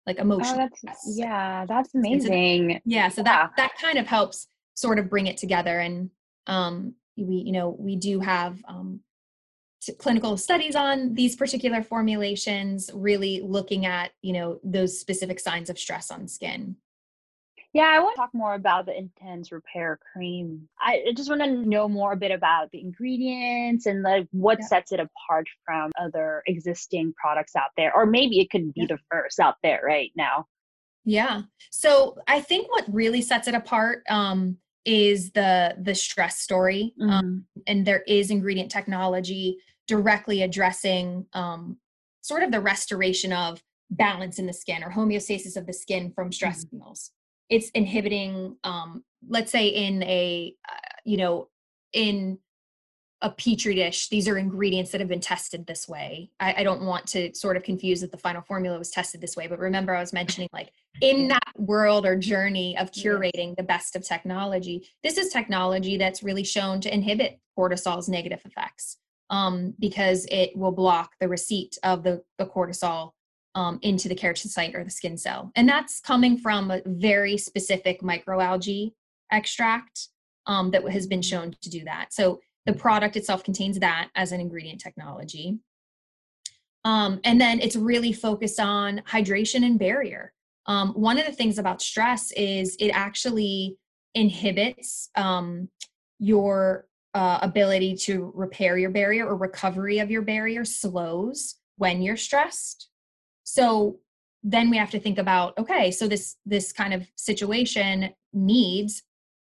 [0.05, 2.81] like emotion oh, that's, yeah that's amazing.
[2.85, 6.09] Yeah so that that kind of helps sort of bring it together and
[6.47, 8.99] um we you know we do have um
[9.99, 15.77] clinical studies on these particular formulations really looking at you know those specific signs of
[15.77, 16.75] stress on skin
[17.75, 20.69] yeah, I want to talk more about the Intense Repair Cream.
[20.79, 24.67] I just want to know more a bit about the ingredients and like what yeah.
[24.67, 28.95] sets it apart from other existing products out there, or maybe it could be yeah.
[28.95, 30.45] the first out there right now.
[31.03, 31.41] Yeah.
[31.69, 37.09] So I think what really sets it apart um, is the the stress story, um,
[37.09, 37.19] mm-hmm.
[37.19, 41.75] um, and there is ingredient technology directly addressing um,
[42.21, 43.61] sort of the restoration of
[43.91, 46.77] balance in the skin or homeostasis of the skin from stress mm-hmm.
[46.77, 47.11] signals
[47.49, 51.47] it's inhibiting um let's say in a uh, you know
[51.93, 52.37] in
[53.21, 56.29] a petri dish these are ingredients that have been tested this way.
[56.39, 59.35] I, I, don't want to sort of confuse that the final formula was tested this
[59.37, 63.63] way but remember i was mentioning like in that world or journey of curating the
[63.63, 68.97] best of technology this is technology that's really shown to inhibit cortisol's negative effects
[69.29, 73.11] um, because it will block the receipt of the, the cortisol
[73.55, 75.51] um, into the keratinocyte or the skin cell.
[75.55, 78.91] And that's coming from a very specific microalgae
[79.31, 80.09] extract
[80.45, 82.13] um, that has been shown to do that.
[82.13, 85.59] So the product itself contains that as an ingredient technology.
[86.83, 90.33] Um, and then it's really focused on hydration and barrier.
[90.67, 93.77] Um, one of the things about stress is it actually
[94.13, 95.69] inhibits um,
[96.19, 102.17] your uh, ability to repair your barrier or recovery of your barrier slows when you're
[102.17, 102.89] stressed
[103.45, 103.97] so
[104.43, 109.01] then we have to think about okay so this this kind of situation needs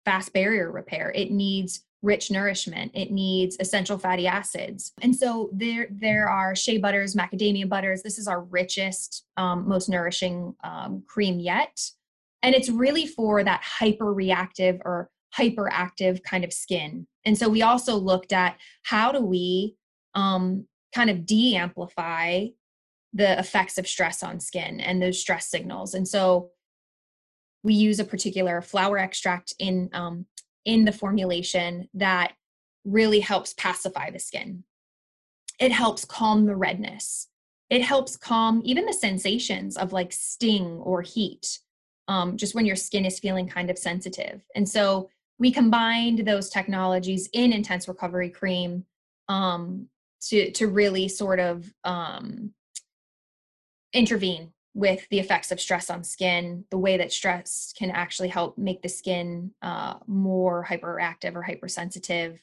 [0.10, 1.12] fast barrier repair.
[1.14, 2.92] It needs rich nourishment.
[2.96, 4.92] It needs essential fatty acids.
[5.04, 8.02] And so there there are shea butters macadamia butters.
[8.02, 11.80] This is our richest um, most nourishing um, cream yet.
[12.42, 17.06] And it's really for that hyper reactive or hyperactive kind of skin.
[17.26, 19.76] And so we also looked at how do we
[20.16, 22.48] um, kind of de-amplify
[23.14, 25.94] the effects of stress on skin and those stress signals.
[25.94, 26.52] And so
[27.64, 30.26] we use a particular flower extract in um,
[30.66, 32.34] in the formulation that
[32.86, 34.64] really helps pacify the skin.
[35.60, 37.28] It helps calm the redness.
[37.70, 41.60] It helps calm even the sensations of like sting or heat,
[42.08, 44.42] um, just when your skin is feeling kind of sensitive.
[44.56, 48.86] And so we combined those technologies in Intense Recovery Cream
[49.28, 49.88] um,
[50.22, 52.54] to to really sort of um,
[53.94, 58.58] intervene with the effects of stress on skin, the way that stress can actually help
[58.58, 62.40] make the skin uh, more hyperactive or hypersensitive,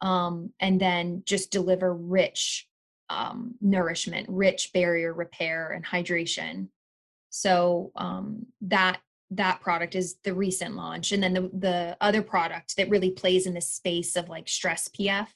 [0.00, 2.68] um, and then just deliver rich
[3.10, 6.68] um, nourishment, rich barrier repair and hydration.
[7.30, 12.76] So um, that that product is the recent launch, and then the the other product
[12.76, 15.26] that really plays in the space of like stress PF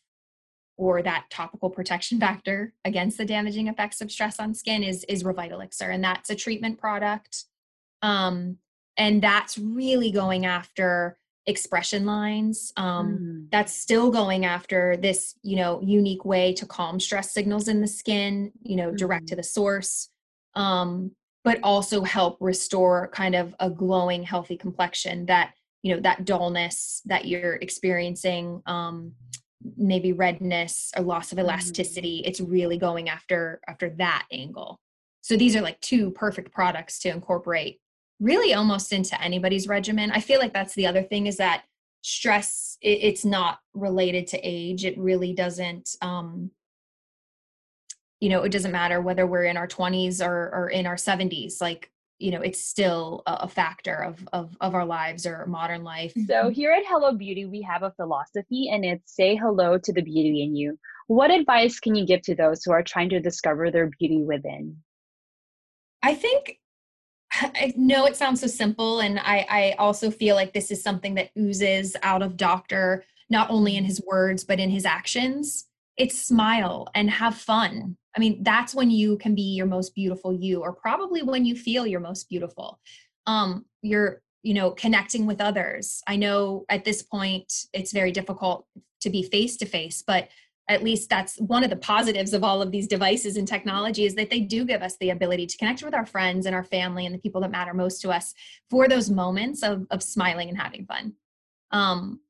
[0.79, 5.25] or that topical protection factor against the damaging effects of stress on skin is is
[5.25, 7.45] Revitalixir, and that's a treatment product.
[8.01, 8.57] Um,
[8.97, 12.73] and that's really going after expression lines.
[12.77, 13.51] Um, mm.
[13.51, 17.87] That's still going after this, you know, unique way to calm stress signals in the
[17.89, 18.97] skin, you know, mm.
[18.97, 19.41] direct to mm-hmm.
[19.41, 20.11] the source,
[20.55, 21.13] um,
[21.45, 27.03] but also help restore kind of a glowing, healthy complexion that, you know, that dullness
[27.07, 28.63] that you're experiencing.
[28.67, 29.13] Um,
[29.77, 31.47] maybe redness or loss of mm-hmm.
[31.47, 34.81] elasticity it's really going after after that angle.
[35.21, 37.81] So these are like two perfect products to incorporate
[38.21, 40.11] really almost into anybody's regimen.
[40.11, 41.65] I feel like that's the other thing is that
[42.03, 44.85] stress it, it's not related to age.
[44.85, 46.51] It really doesn't um
[48.21, 51.61] you know it doesn't matter whether we're in our 20s or or in our 70s
[51.61, 56.13] like you know it's still a factor of, of of our lives or modern life.
[56.15, 56.51] So mm-hmm.
[56.51, 60.43] here at hello beauty we have a philosophy and it's say hello to the beauty
[60.43, 60.79] in you.
[61.07, 64.79] What advice can you give to those who are trying to discover their beauty within?
[66.03, 66.59] I think
[67.33, 71.15] I know it sounds so simple, and I, I also feel like this is something
[71.15, 73.89] that oozes out of Doctor, not only in mm-hmm.
[73.89, 75.67] his words, but in his actions.
[75.99, 77.97] It's smile and have fun.
[78.17, 81.55] I mean, that's when you can be your most beautiful you, or probably when you
[81.55, 82.81] feel your most beautiful.
[83.27, 86.01] Um, you're, you know, connecting with others.
[86.07, 88.67] I know at this point it's very difficult
[89.03, 90.29] to be face to face, but
[90.69, 94.15] at least that's one of the positives of all of these devices and technology is
[94.15, 97.07] that they do give us the ability to connect with our friends and our family
[97.07, 98.35] and the people that matter most to us
[98.69, 101.15] for those moments of, of smiling and having fun
[101.71, 102.21] um,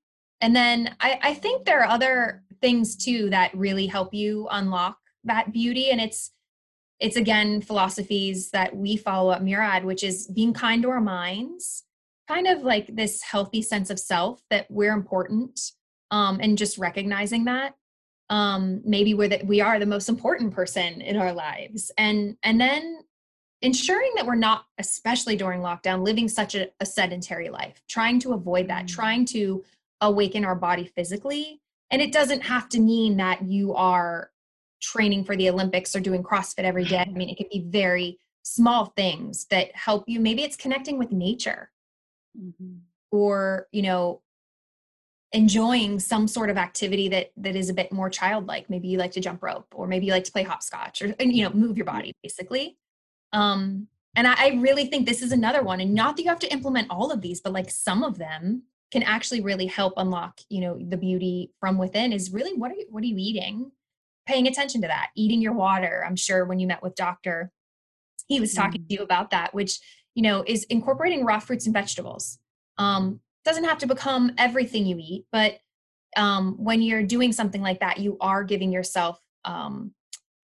[0.40, 4.98] and then I, I think there are other things too that really help you unlock
[5.24, 6.32] that beauty and it's
[7.00, 11.84] it's again philosophies that we follow at murad which is being kind to our minds
[12.26, 15.60] kind of like this healthy sense of self that we're important
[16.10, 17.74] um, and just recognizing that
[18.30, 22.60] um, maybe we're that we are the most important person in our lives and and
[22.60, 22.98] then
[23.62, 28.32] ensuring that we're not especially during lockdown living such a, a sedentary life trying to
[28.32, 28.88] avoid that mm.
[28.88, 29.64] trying to
[30.00, 31.60] awaken our body physically.
[31.90, 34.30] And it doesn't have to mean that you are
[34.80, 36.98] training for the olympics or doing crossfit every day.
[36.98, 40.20] I mean it could be very small things that help you.
[40.20, 41.70] Maybe it's connecting with nature.
[42.38, 42.76] Mm-hmm.
[43.10, 44.20] or you know
[45.32, 48.70] enjoying some sort of activity that that is a bit more childlike.
[48.70, 51.42] Maybe you like to jump rope or maybe you like to play hopscotch or you
[51.42, 52.76] know move your body basically.
[53.32, 55.80] Um and I, I really think this is another one.
[55.80, 58.62] And not that you have to implement all of these but like some of them
[58.90, 62.74] can actually really help unlock you know the beauty from within is really what are
[62.74, 63.70] you what are you eating?
[64.26, 66.04] Paying attention to that eating your water.
[66.06, 67.52] I'm sure when you met with doctor
[68.26, 68.88] he was talking mm.
[68.88, 69.78] to you about that which
[70.14, 72.38] you know is incorporating raw fruits and vegetables.
[72.76, 75.58] Um doesn't have to become everything you eat, but
[76.16, 79.92] um, when you're doing something like that, you are giving yourself um,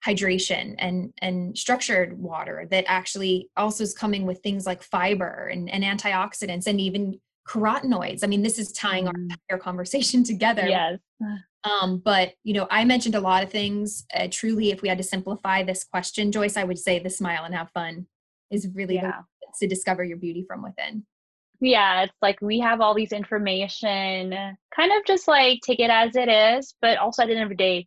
[0.05, 5.71] hydration and and structured water that actually also is coming with things like fiber and,
[5.71, 8.25] and antioxidants and even carotenoids.
[8.25, 9.31] I mean, this is tying our mm.
[9.31, 10.67] entire conversation together.
[10.67, 10.99] Yes.
[11.65, 14.07] Um, but you know, I mentioned a lot of things.
[14.15, 17.45] Uh, truly, if we had to simplify this question, Joyce, I would say the smile
[17.45, 18.07] and have fun
[18.51, 19.23] is really yeah.
[19.61, 21.05] to discover your beauty from within
[21.61, 24.31] yeah it's like we have all these information
[24.75, 27.49] kind of just like take it as it is but also at the end of
[27.49, 27.87] the day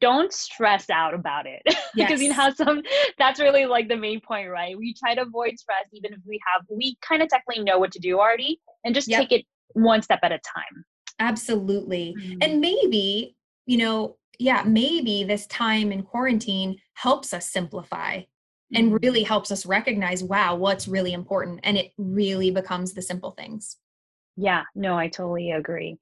[0.00, 1.76] don't stress out about it yes.
[1.94, 2.82] because you know some
[3.18, 6.40] that's really like the main point right we try to avoid stress even if we
[6.52, 9.20] have we kind of technically know what to do already and just yep.
[9.20, 10.84] take it one step at a time
[11.18, 12.38] absolutely mm-hmm.
[12.42, 18.20] and maybe you know yeah maybe this time in quarantine helps us simplify
[18.74, 18.96] and mm-hmm.
[19.02, 23.76] really helps us recognize wow what's really important and it really becomes the simple things
[24.36, 25.96] yeah no i totally agree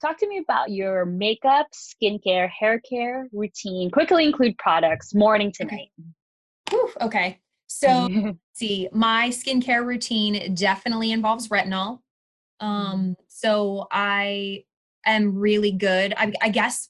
[0.00, 5.64] talk to me about your makeup skincare hair care routine quickly include products morning to
[5.64, 5.90] night
[6.72, 7.40] okay, okay.
[7.66, 8.08] so
[8.54, 11.98] see my skincare routine definitely involves retinol
[12.60, 12.66] mm-hmm.
[12.66, 14.62] um so i
[15.04, 16.88] am really good I, I guess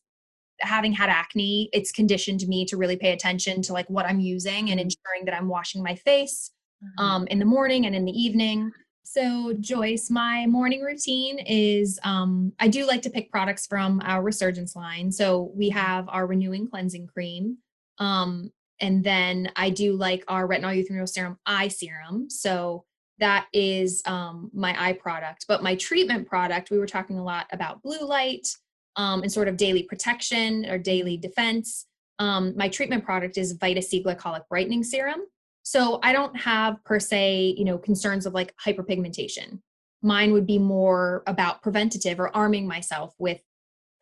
[0.63, 4.71] having had acne, it's conditioned me to really pay attention to like what I'm using
[4.71, 4.87] and mm-hmm.
[4.87, 6.51] ensuring that I'm washing my face
[6.83, 7.05] mm-hmm.
[7.05, 8.71] um, in the morning and in the evening.
[9.05, 14.23] So, Joyce, my morning routine is um, I do like to pick products from our
[14.23, 15.11] Resurgence line.
[15.11, 15.79] So, we mm-hmm.
[15.79, 17.59] have our Renewing Cleansing Cream.
[17.99, 22.31] Um, and then I do like our Retinol Youth Renewal Serum eye serum.
[22.31, 22.85] So,
[23.19, 25.47] that is um, my eye product.
[25.47, 28.49] But my treatment product, we were talking a lot about blue light
[28.97, 31.87] um, and sort of daily protection or daily defense.
[32.19, 35.21] Um, my treatment product is Vita C glycolic brightening serum.
[35.63, 39.61] So I don't have per se, you know, concerns of like hyperpigmentation.
[40.03, 43.41] Mine would be more about preventative or arming myself with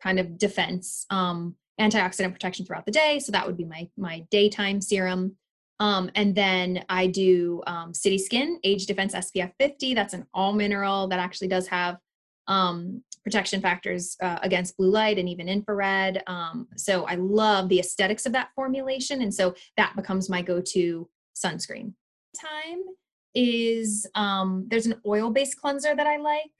[0.01, 3.19] kind of defense, um, antioxidant protection throughout the day.
[3.19, 5.37] So that would be my my daytime serum.
[5.79, 9.95] Um, and then I do um, City Skin Age Defense SPF 50.
[9.95, 11.97] That's an all mineral that actually does have
[12.47, 16.21] um, protection factors uh, against blue light and even infrared.
[16.27, 19.21] Um, so I love the aesthetics of that formulation.
[19.21, 21.09] And so that becomes my go to
[21.43, 21.93] sunscreen.
[22.39, 22.81] Time
[23.33, 26.51] is um, there's an oil based cleanser that I like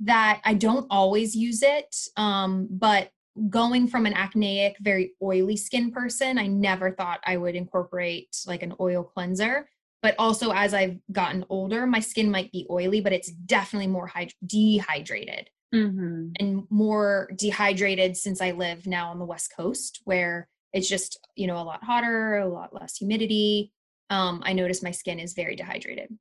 [0.00, 3.10] that I don't always use it, um, but
[3.48, 8.62] going from an acneic, very oily skin person, I never thought I would incorporate like
[8.62, 9.68] an oil cleanser
[10.02, 14.08] but also as I've gotten older, my skin might be oily, but it's definitely more
[14.08, 16.30] hyd- dehydrated mm-hmm.
[16.38, 21.46] and more dehydrated since I live now on the West Coast, where it's just you
[21.46, 23.72] know a lot hotter, a lot less humidity.
[24.10, 26.16] Um, I notice my skin is very dehydrated.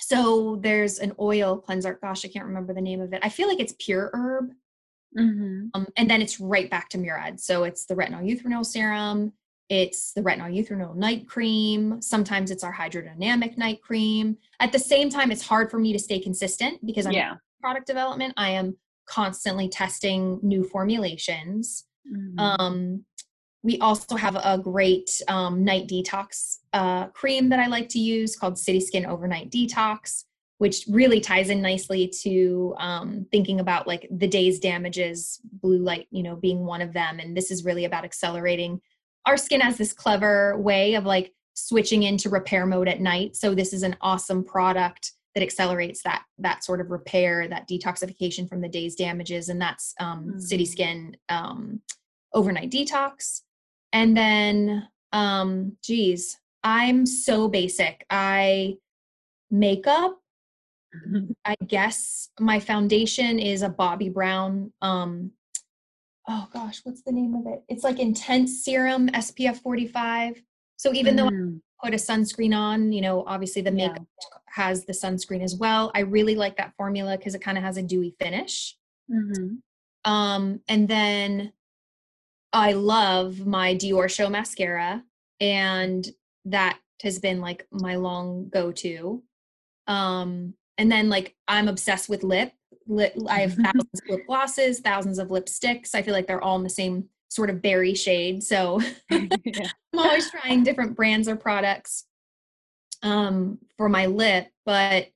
[0.00, 1.98] So there's an oil cleanser.
[2.00, 3.20] Gosh, I can't remember the name of it.
[3.22, 4.52] I feel like it's Pure Herb.
[5.18, 5.66] Mm-hmm.
[5.74, 7.40] Um, and then it's right back to Murad.
[7.40, 9.32] So it's the retinol youth renewal serum
[9.70, 12.02] it's the retinol youth renewal night cream.
[12.02, 14.36] Sometimes it's our hydrodynamic night cream.
[14.58, 17.34] At the same time, it's hard for me to stay consistent because I'm yeah.
[17.60, 18.34] product development.
[18.36, 21.86] I am constantly testing new formulations.
[22.12, 22.38] Mm-hmm.
[22.40, 23.04] Um,
[23.62, 28.36] we also have a great um, night detox uh, cream that I like to use
[28.36, 30.24] called City Skin Overnight Detox,
[30.58, 36.06] which really ties in nicely to um, thinking about like the day's damages, blue light,
[36.10, 37.18] you know, being one of them.
[37.18, 38.80] And this is really about accelerating.
[39.26, 43.36] Our skin has this clever way of like switching into repair mode at night.
[43.36, 48.48] So this is an awesome product that accelerates that that sort of repair, that detoxification
[48.48, 50.38] from the day's damages, and that's um, mm-hmm.
[50.38, 51.80] City Skin um,
[52.32, 53.42] Overnight Detox.
[53.92, 58.04] And then, um, geez, I'm so basic.
[58.10, 58.76] I
[59.50, 60.16] makeup.
[61.44, 64.72] I guess my foundation is a Bobbi Brown.
[64.82, 65.30] Um,
[66.28, 67.62] oh gosh, what's the name of it?
[67.68, 70.42] It's like intense serum SPF 45.
[70.76, 71.18] So even mm.
[71.18, 71.60] though I mm.
[71.82, 74.38] put a sunscreen on, you know, obviously the makeup yeah.
[74.46, 75.92] has the sunscreen as well.
[75.94, 78.76] I really like that formula because it kind of has a dewy finish.
[79.10, 80.10] Mm-hmm.
[80.10, 81.52] Um, and then
[82.52, 85.04] I love my Diorshow mascara,
[85.40, 86.06] and
[86.46, 89.22] that has been like my long go to.
[89.86, 92.52] Um, and then like I'm obsessed with lip.
[92.86, 95.94] lip I have thousands of lip glosses, thousands of lipsticks.
[95.94, 98.42] I feel like they're all in the same sort of berry shade.
[98.42, 98.80] So
[99.10, 99.28] I'm
[99.94, 102.06] always trying different brands or products
[103.02, 104.48] um, for my lip.
[104.66, 105.08] But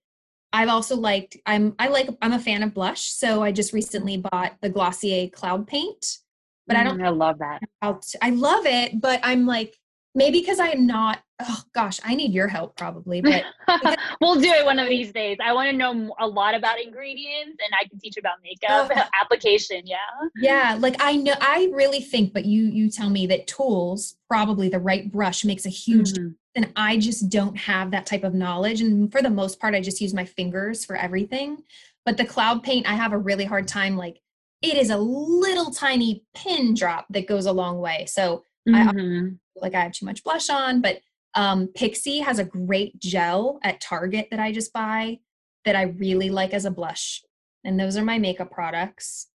[0.53, 3.11] I've also liked I'm I like I'm a fan of blush.
[3.11, 6.19] So I just recently bought the Glossier Cloud Paint
[6.67, 7.03] but mm, I don't.
[7.03, 7.61] I love that.
[7.83, 9.79] I love it, but I'm like
[10.15, 11.21] maybe because I'm not.
[11.41, 13.45] Oh gosh, I need your help probably, but
[14.21, 15.37] we'll do it one of these days.
[15.45, 19.03] I want to know a lot about ingredients, and I can teach about makeup oh.
[19.21, 19.83] application.
[19.85, 19.97] Yeah.
[20.37, 24.69] Yeah, like I know, I really think, but you you tell me that tools, probably
[24.69, 26.13] the right brush, makes a huge.
[26.13, 26.29] Mm-hmm.
[26.57, 29.81] And I just don't have that type of knowledge, and for the most part, I
[29.81, 31.65] just use my fingers for everything.
[32.07, 34.21] But the cloud paint, I have a really hard time like
[34.65, 38.07] it is a little tiny pin drop that goes a long way.
[38.07, 39.29] So mm-hmm.
[39.29, 41.01] I like I have too much blush on, but
[41.35, 45.19] um, Pixi has a great gel at Target that I just buy
[45.65, 47.23] that I really like as a blush.
[47.65, 49.29] And those are my makeup products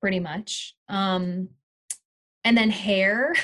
[0.00, 0.74] pretty much.
[0.88, 1.48] Um,
[2.44, 3.34] and then hair.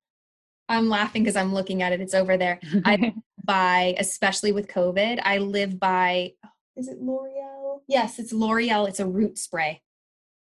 [0.68, 2.00] I'm laughing because I'm looking at it.
[2.00, 2.60] It's over there.
[2.84, 6.32] I buy, especially with COVID, I live by,
[6.76, 7.80] is it L'Oreal?
[7.86, 8.88] Yes, it's L'Oreal.
[8.88, 9.82] It's a root spray.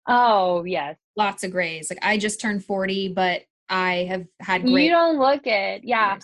[0.06, 0.96] Oh, yes.
[1.16, 1.90] Lots of grays.
[1.90, 4.84] Like I just turned 40, but I have had great.
[4.84, 5.82] You don't look it.
[5.84, 6.18] Yeah.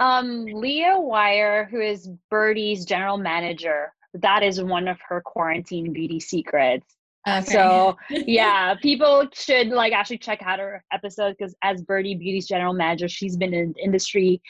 [0.00, 6.20] Um, Leah Wire, who is Birdie's general manager, that is one of her quarantine beauty
[6.20, 6.86] secrets.
[7.28, 7.44] Okay.
[7.44, 12.72] So yeah, people should like actually check out her episode because as Birdie Beauty's general
[12.72, 14.40] manager, she's been in industry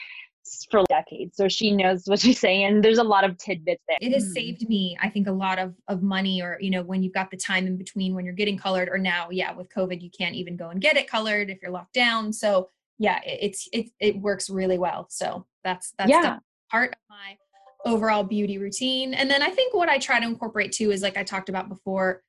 [0.69, 3.97] for decades so she knows what she's saying and there's a lot of tidbits there
[4.01, 4.33] it has mm.
[4.33, 7.31] saved me i think a lot of of money or you know when you've got
[7.31, 10.35] the time in between when you're getting colored or now yeah with covid you can't
[10.35, 13.89] even go and get it colored if you're locked down so yeah it, it's it,
[13.99, 16.39] it works really well so that's that's yeah.
[16.71, 17.37] part of my
[17.85, 21.17] overall beauty routine and then i think what i try to incorporate too is like
[21.17, 22.21] i talked about before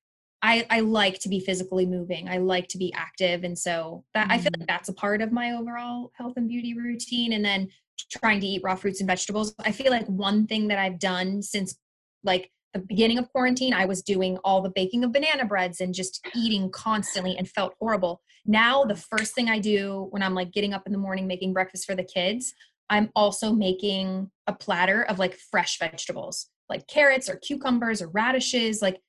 [0.42, 2.28] I, I like to be physically moving.
[2.28, 3.44] I like to be active.
[3.44, 4.32] And so that mm.
[4.32, 4.68] I feel like mm.
[4.68, 7.34] that's a part of my overall health and beauty routine.
[7.34, 7.68] And then
[8.10, 9.54] trying to eat raw fruits and vegetables.
[9.60, 11.76] I feel like one thing that I've done since
[12.24, 15.92] like the beginning of quarantine, I was doing all the baking of banana breads and
[15.92, 18.22] just eating constantly and felt horrible.
[18.46, 21.52] Now, the first thing I do when I'm like getting up in the morning making
[21.52, 22.54] breakfast for the kids,
[22.88, 28.80] I'm also making a platter of like fresh vegetables, like carrots or cucumbers or radishes,
[28.82, 29.00] like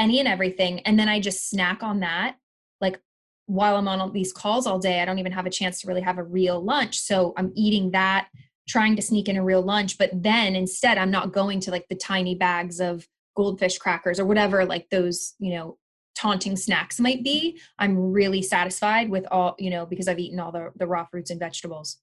[0.00, 0.80] any and everything.
[0.80, 2.36] And then I just snack on that
[2.80, 3.00] like
[3.46, 5.88] while I'm on all these calls all day, I don't even have a chance to
[5.88, 6.98] really have a real lunch.
[6.98, 8.28] So I'm eating that,
[8.68, 9.98] trying to sneak in a real lunch.
[9.98, 14.24] But then instead, I'm not going to like the tiny bags of goldfish crackers or
[14.24, 15.76] whatever, like those, you know,
[16.14, 17.58] taunting snacks might be.
[17.78, 21.30] I'm really satisfied with all, you know, because I've eaten all the, the raw fruits
[21.30, 21.98] and vegetables.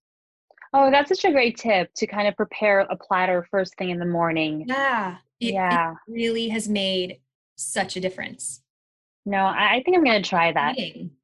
[0.74, 4.00] Oh, that's such a great tip to kind of prepare a platter first thing in
[4.00, 4.66] the morning.
[4.68, 5.18] Yeah.
[5.40, 5.92] It, yeah.
[5.92, 7.20] It really has made
[7.58, 8.62] such a difference.
[9.26, 10.78] No, I think I'm gonna try that.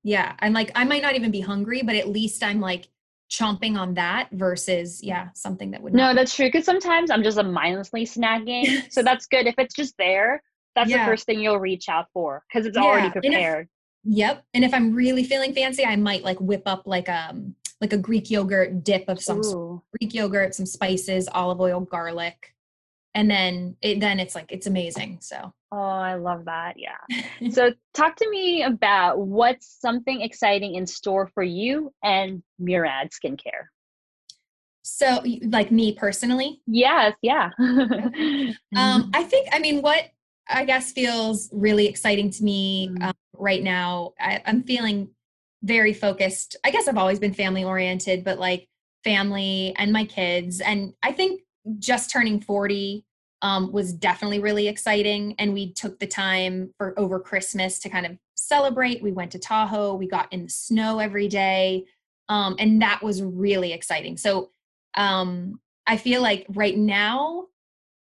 [0.04, 2.90] Yeah, I'm like I might not even be hungry, but at least I'm like
[3.32, 5.94] chomping on that versus yeah something that would.
[5.94, 6.48] No, that's true.
[6.48, 9.48] Because sometimes I'm just a mindlessly snacking, so that's good.
[9.48, 10.44] If it's just there,
[10.76, 11.06] that's yeah.
[11.06, 12.84] the first thing you'll reach out for because it's yeah.
[12.84, 13.70] already prepared.
[14.04, 17.08] And if, yep, and if I'm really feeling fancy, I might like whip up like
[17.08, 19.82] um like a Greek yogurt dip of some sort.
[19.98, 22.54] Greek yogurt, some spices, olive oil, garlic,
[23.16, 27.20] and then it then it's like it's amazing so oh i love that yeah
[27.52, 33.68] so talk to me about what's something exciting in store for you and murad skincare
[34.84, 40.10] so like me personally yes yeah um i think i mean what
[40.50, 43.04] i guess feels really exciting to me mm.
[43.04, 45.10] um, right now I, i'm feeling
[45.64, 46.58] very focused.
[46.64, 48.68] I guess I've always been family oriented, but like
[49.04, 50.62] family and my kids.
[50.62, 51.42] And I think
[51.80, 53.06] just turning 40
[53.42, 55.36] um, was definitely really exciting.
[55.38, 59.04] And we took the time for over Christmas to kind of celebrate.
[59.04, 61.86] We went to Tahoe, we got in the snow every day.
[62.30, 64.16] Um, and that was really exciting.
[64.18, 64.52] So
[64.96, 67.48] um, I feel like right now,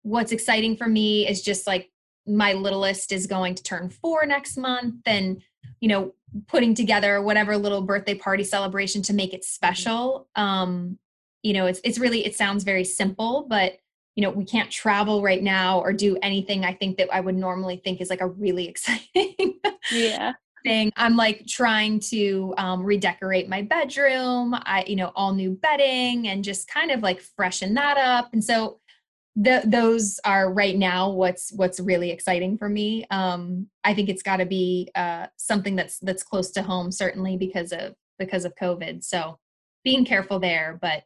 [0.04, 1.90] what's exciting for me is just like
[2.26, 5.42] my littlest is going to turn four next month and
[5.80, 6.14] you know
[6.48, 9.46] putting together whatever little birthday party celebration to make it mm-hmm.
[9.46, 10.98] special um
[11.44, 13.78] you know it's it's really it sounds very simple but
[14.16, 17.36] you know we can't travel right now or do anything i think that i would
[17.36, 19.60] normally think is like a really exciting
[19.92, 20.34] yeah
[20.66, 26.28] thing i'm like trying to um, redecorate my bedroom i you know all new bedding
[26.28, 28.80] and just kind of like freshen that up and so
[29.42, 33.06] the, those are right now what's what's really exciting for me.
[33.10, 37.38] Um, I think it's got to be uh, something that's that's close to home, certainly
[37.38, 39.04] because of because of COVID.
[39.04, 39.38] So
[39.86, 41.04] being careful there, but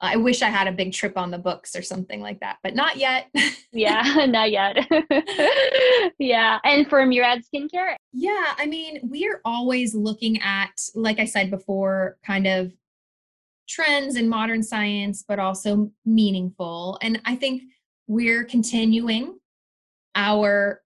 [0.00, 2.74] I wish I had a big trip on the books or something like that, but
[2.74, 3.28] not yet.
[3.72, 4.76] yeah, not yet.
[6.18, 6.58] yeah.
[6.64, 7.96] And for Murad Skincare?
[8.12, 12.72] Yeah, I mean, we're always looking at, like I said before, kind of
[13.68, 16.98] trends in modern science, but also meaningful.
[17.02, 17.62] And I think
[18.06, 19.38] we're continuing
[20.14, 20.82] our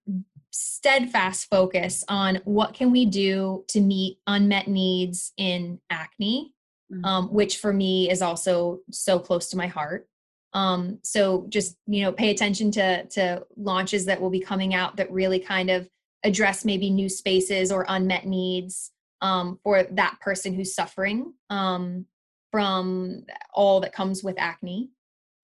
[0.51, 6.53] steadfast focus on what can we do to meet unmet needs in acne
[6.91, 7.05] mm-hmm.
[7.05, 10.07] um, which for me is also so close to my heart
[10.53, 14.97] um, so just you know pay attention to to launches that will be coming out
[14.97, 15.87] that really kind of
[16.23, 22.05] address maybe new spaces or unmet needs um, for that person who's suffering um,
[22.51, 23.23] from
[23.53, 24.89] all that comes with acne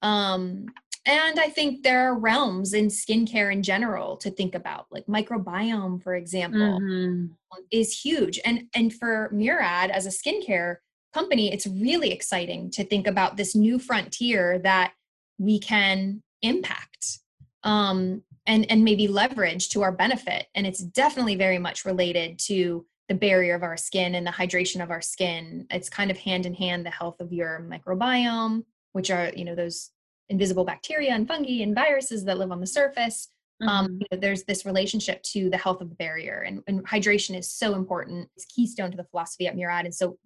[0.01, 0.67] um,
[1.07, 6.03] and I think there are realms in skincare in general to think about, like microbiome,
[6.03, 7.27] for example, mm-hmm.
[7.71, 8.39] is huge.
[8.43, 10.77] And and for Murad as a skincare
[11.13, 14.93] company, it's really exciting to think about this new frontier that
[15.37, 17.19] we can impact
[17.63, 20.47] um, and and maybe leverage to our benefit.
[20.55, 24.83] And it's definitely very much related to the barrier of our skin and the hydration
[24.83, 25.65] of our skin.
[25.69, 29.55] It's kind of hand in hand the health of your microbiome, which are you know
[29.55, 29.91] those
[30.29, 33.29] invisible bacteria and fungi and viruses that live on the surface.
[33.61, 33.85] Um, mm-hmm.
[33.85, 37.37] Um, you know, there's this relationship to the health of the barrier, and, and hydration
[37.37, 38.29] is so important.
[38.35, 40.17] It's keystone to the philosophy at Murad, and so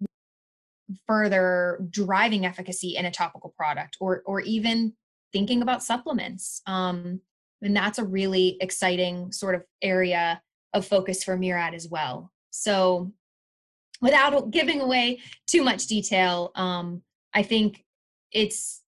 [1.06, 4.92] further driving efficacy in a topical product, or or even
[5.32, 6.62] thinking about supplements.
[6.66, 7.20] Um,
[7.62, 10.42] and that's a really exciting sort of area
[10.74, 12.30] of focus for Murad as well.
[12.50, 13.12] So,
[14.00, 17.02] without giving away too much detail, um,
[17.34, 17.84] I think
[18.32, 18.82] it's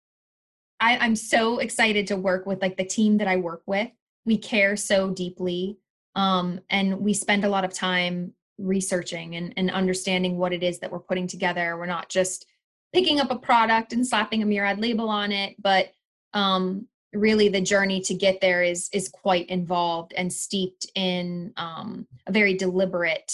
[0.80, 3.90] I, I'm so excited to work with like the team that I work with.
[4.26, 5.78] We care so deeply.
[6.16, 10.80] Um, and we spend a lot of time researching and, and understanding what it is
[10.80, 11.78] that we're putting together.
[11.78, 12.46] We're not just
[12.94, 15.92] picking up a product and slapping a Murad label on it, but
[16.34, 22.08] um, really the journey to get there is is quite involved and steeped in um,
[22.28, 23.32] a very deliberate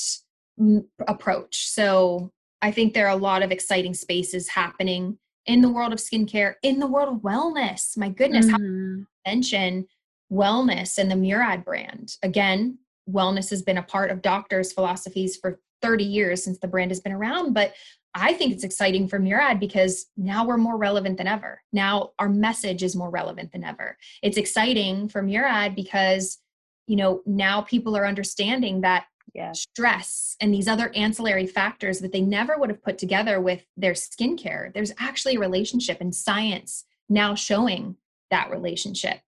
[0.59, 1.67] m- approach.
[1.67, 5.99] So I think there are a lot of exciting spaces happening in the world of
[5.99, 7.97] skincare, in the world of wellness.
[7.97, 9.01] My goodness, mm-hmm.
[9.01, 9.87] how mention
[10.31, 12.17] wellness and the Murad brand.
[12.23, 12.79] Again,
[13.09, 16.99] wellness has been a part of doctors' philosophies for 30 years since the brand has
[16.99, 17.53] been around.
[17.53, 17.73] But
[18.13, 21.61] I think it's exciting for Murad because now we're more relevant than ever.
[21.71, 23.97] Now our message is more relevant than ever.
[24.23, 26.39] It's exciting for Murad because,
[26.87, 29.05] you know, now people are understanding that
[29.35, 29.51] yeah.
[29.51, 33.93] stress and these other ancillary factors that they never would have put together with their
[33.93, 34.73] skincare.
[34.73, 37.97] There's actually a relationship and science now showing
[38.31, 39.19] that relationship.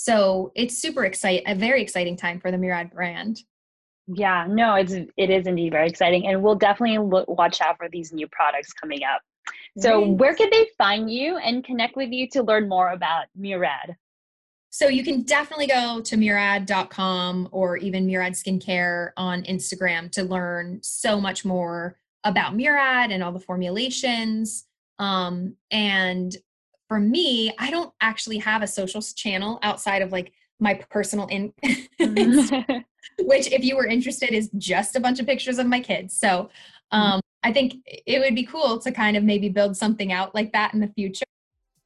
[0.00, 3.40] So it's super exciting, a very exciting time for the Murad brand.
[4.06, 7.88] Yeah, no, it's it is indeed very exciting, and we'll definitely look, watch out for
[7.90, 9.20] these new products coming up.
[9.76, 13.96] So, where can they find you and connect with you to learn more about Murad?
[14.70, 20.78] So you can definitely go to murad.com or even Murad Skincare on Instagram to learn
[20.82, 24.66] so much more about Murad and all the formulations.
[24.98, 26.36] Um, and
[26.88, 31.52] for me, I don't actually have a social channel outside of like my personal in
[33.20, 36.18] which if you were interested is just a bunch of pictures of my kids.
[36.18, 36.50] So
[36.92, 36.98] mm-hmm.
[36.98, 40.52] um, I think it would be cool to kind of maybe build something out like
[40.52, 41.24] that in the future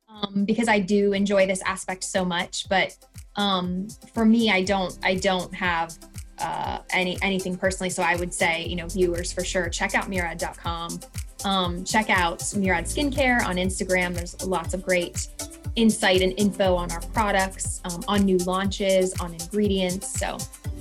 [0.09, 2.69] um, because I do enjoy this aspect so much.
[2.69, 2.97] But
[3.37, 5.97] um, for me, I don't I don't have
[6.39, 7.91] uh, any anything personally.
[7.91, 11.01] So I would say, you know, viewers for sure, check out Murad.com.
[11.45, 14.15] Um, check out Murad Skincare on Instagram.
[14.15, 15.29] There's lots of great
[15.77, 20.19] insight and info on our products, um, on new launches, on ingredients.
[20.19, 20.39] So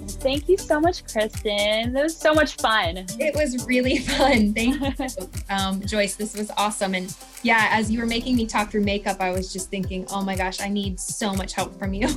[0.08, 1.94] Thank you so much, Kristen.
[1.94, 3.06] That was so much fun.
[3.20, 4.54] It was really fun.
[4.54, 6.16] Thank you, um, Joyce.
[6.16, 6.96] This was awesome.
[6.96, 10.22] And yeah, as you were making me talk through makeup, I was just thinking, oh
[10.22, 12.08] my gosh, I need so much help from you.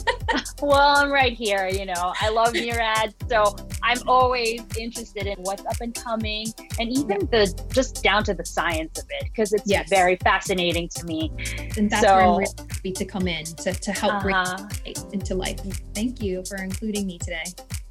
[0.62, 1.68] well, I'm right here.
[1.68, 6.46] You know, I love Murad, so I'm always interested in what's up and coming,
[6.78, 9.88] and even the just down to the science of it because it's yes.
[9.88, 11.32] very fascinating to me.
[11.76, 14.56] And that's so, where I'm really happy to come in to to help uh-huh.
[14.56, 15.60] bring it into life.
[15.94, 17.87] Thank you for including me today.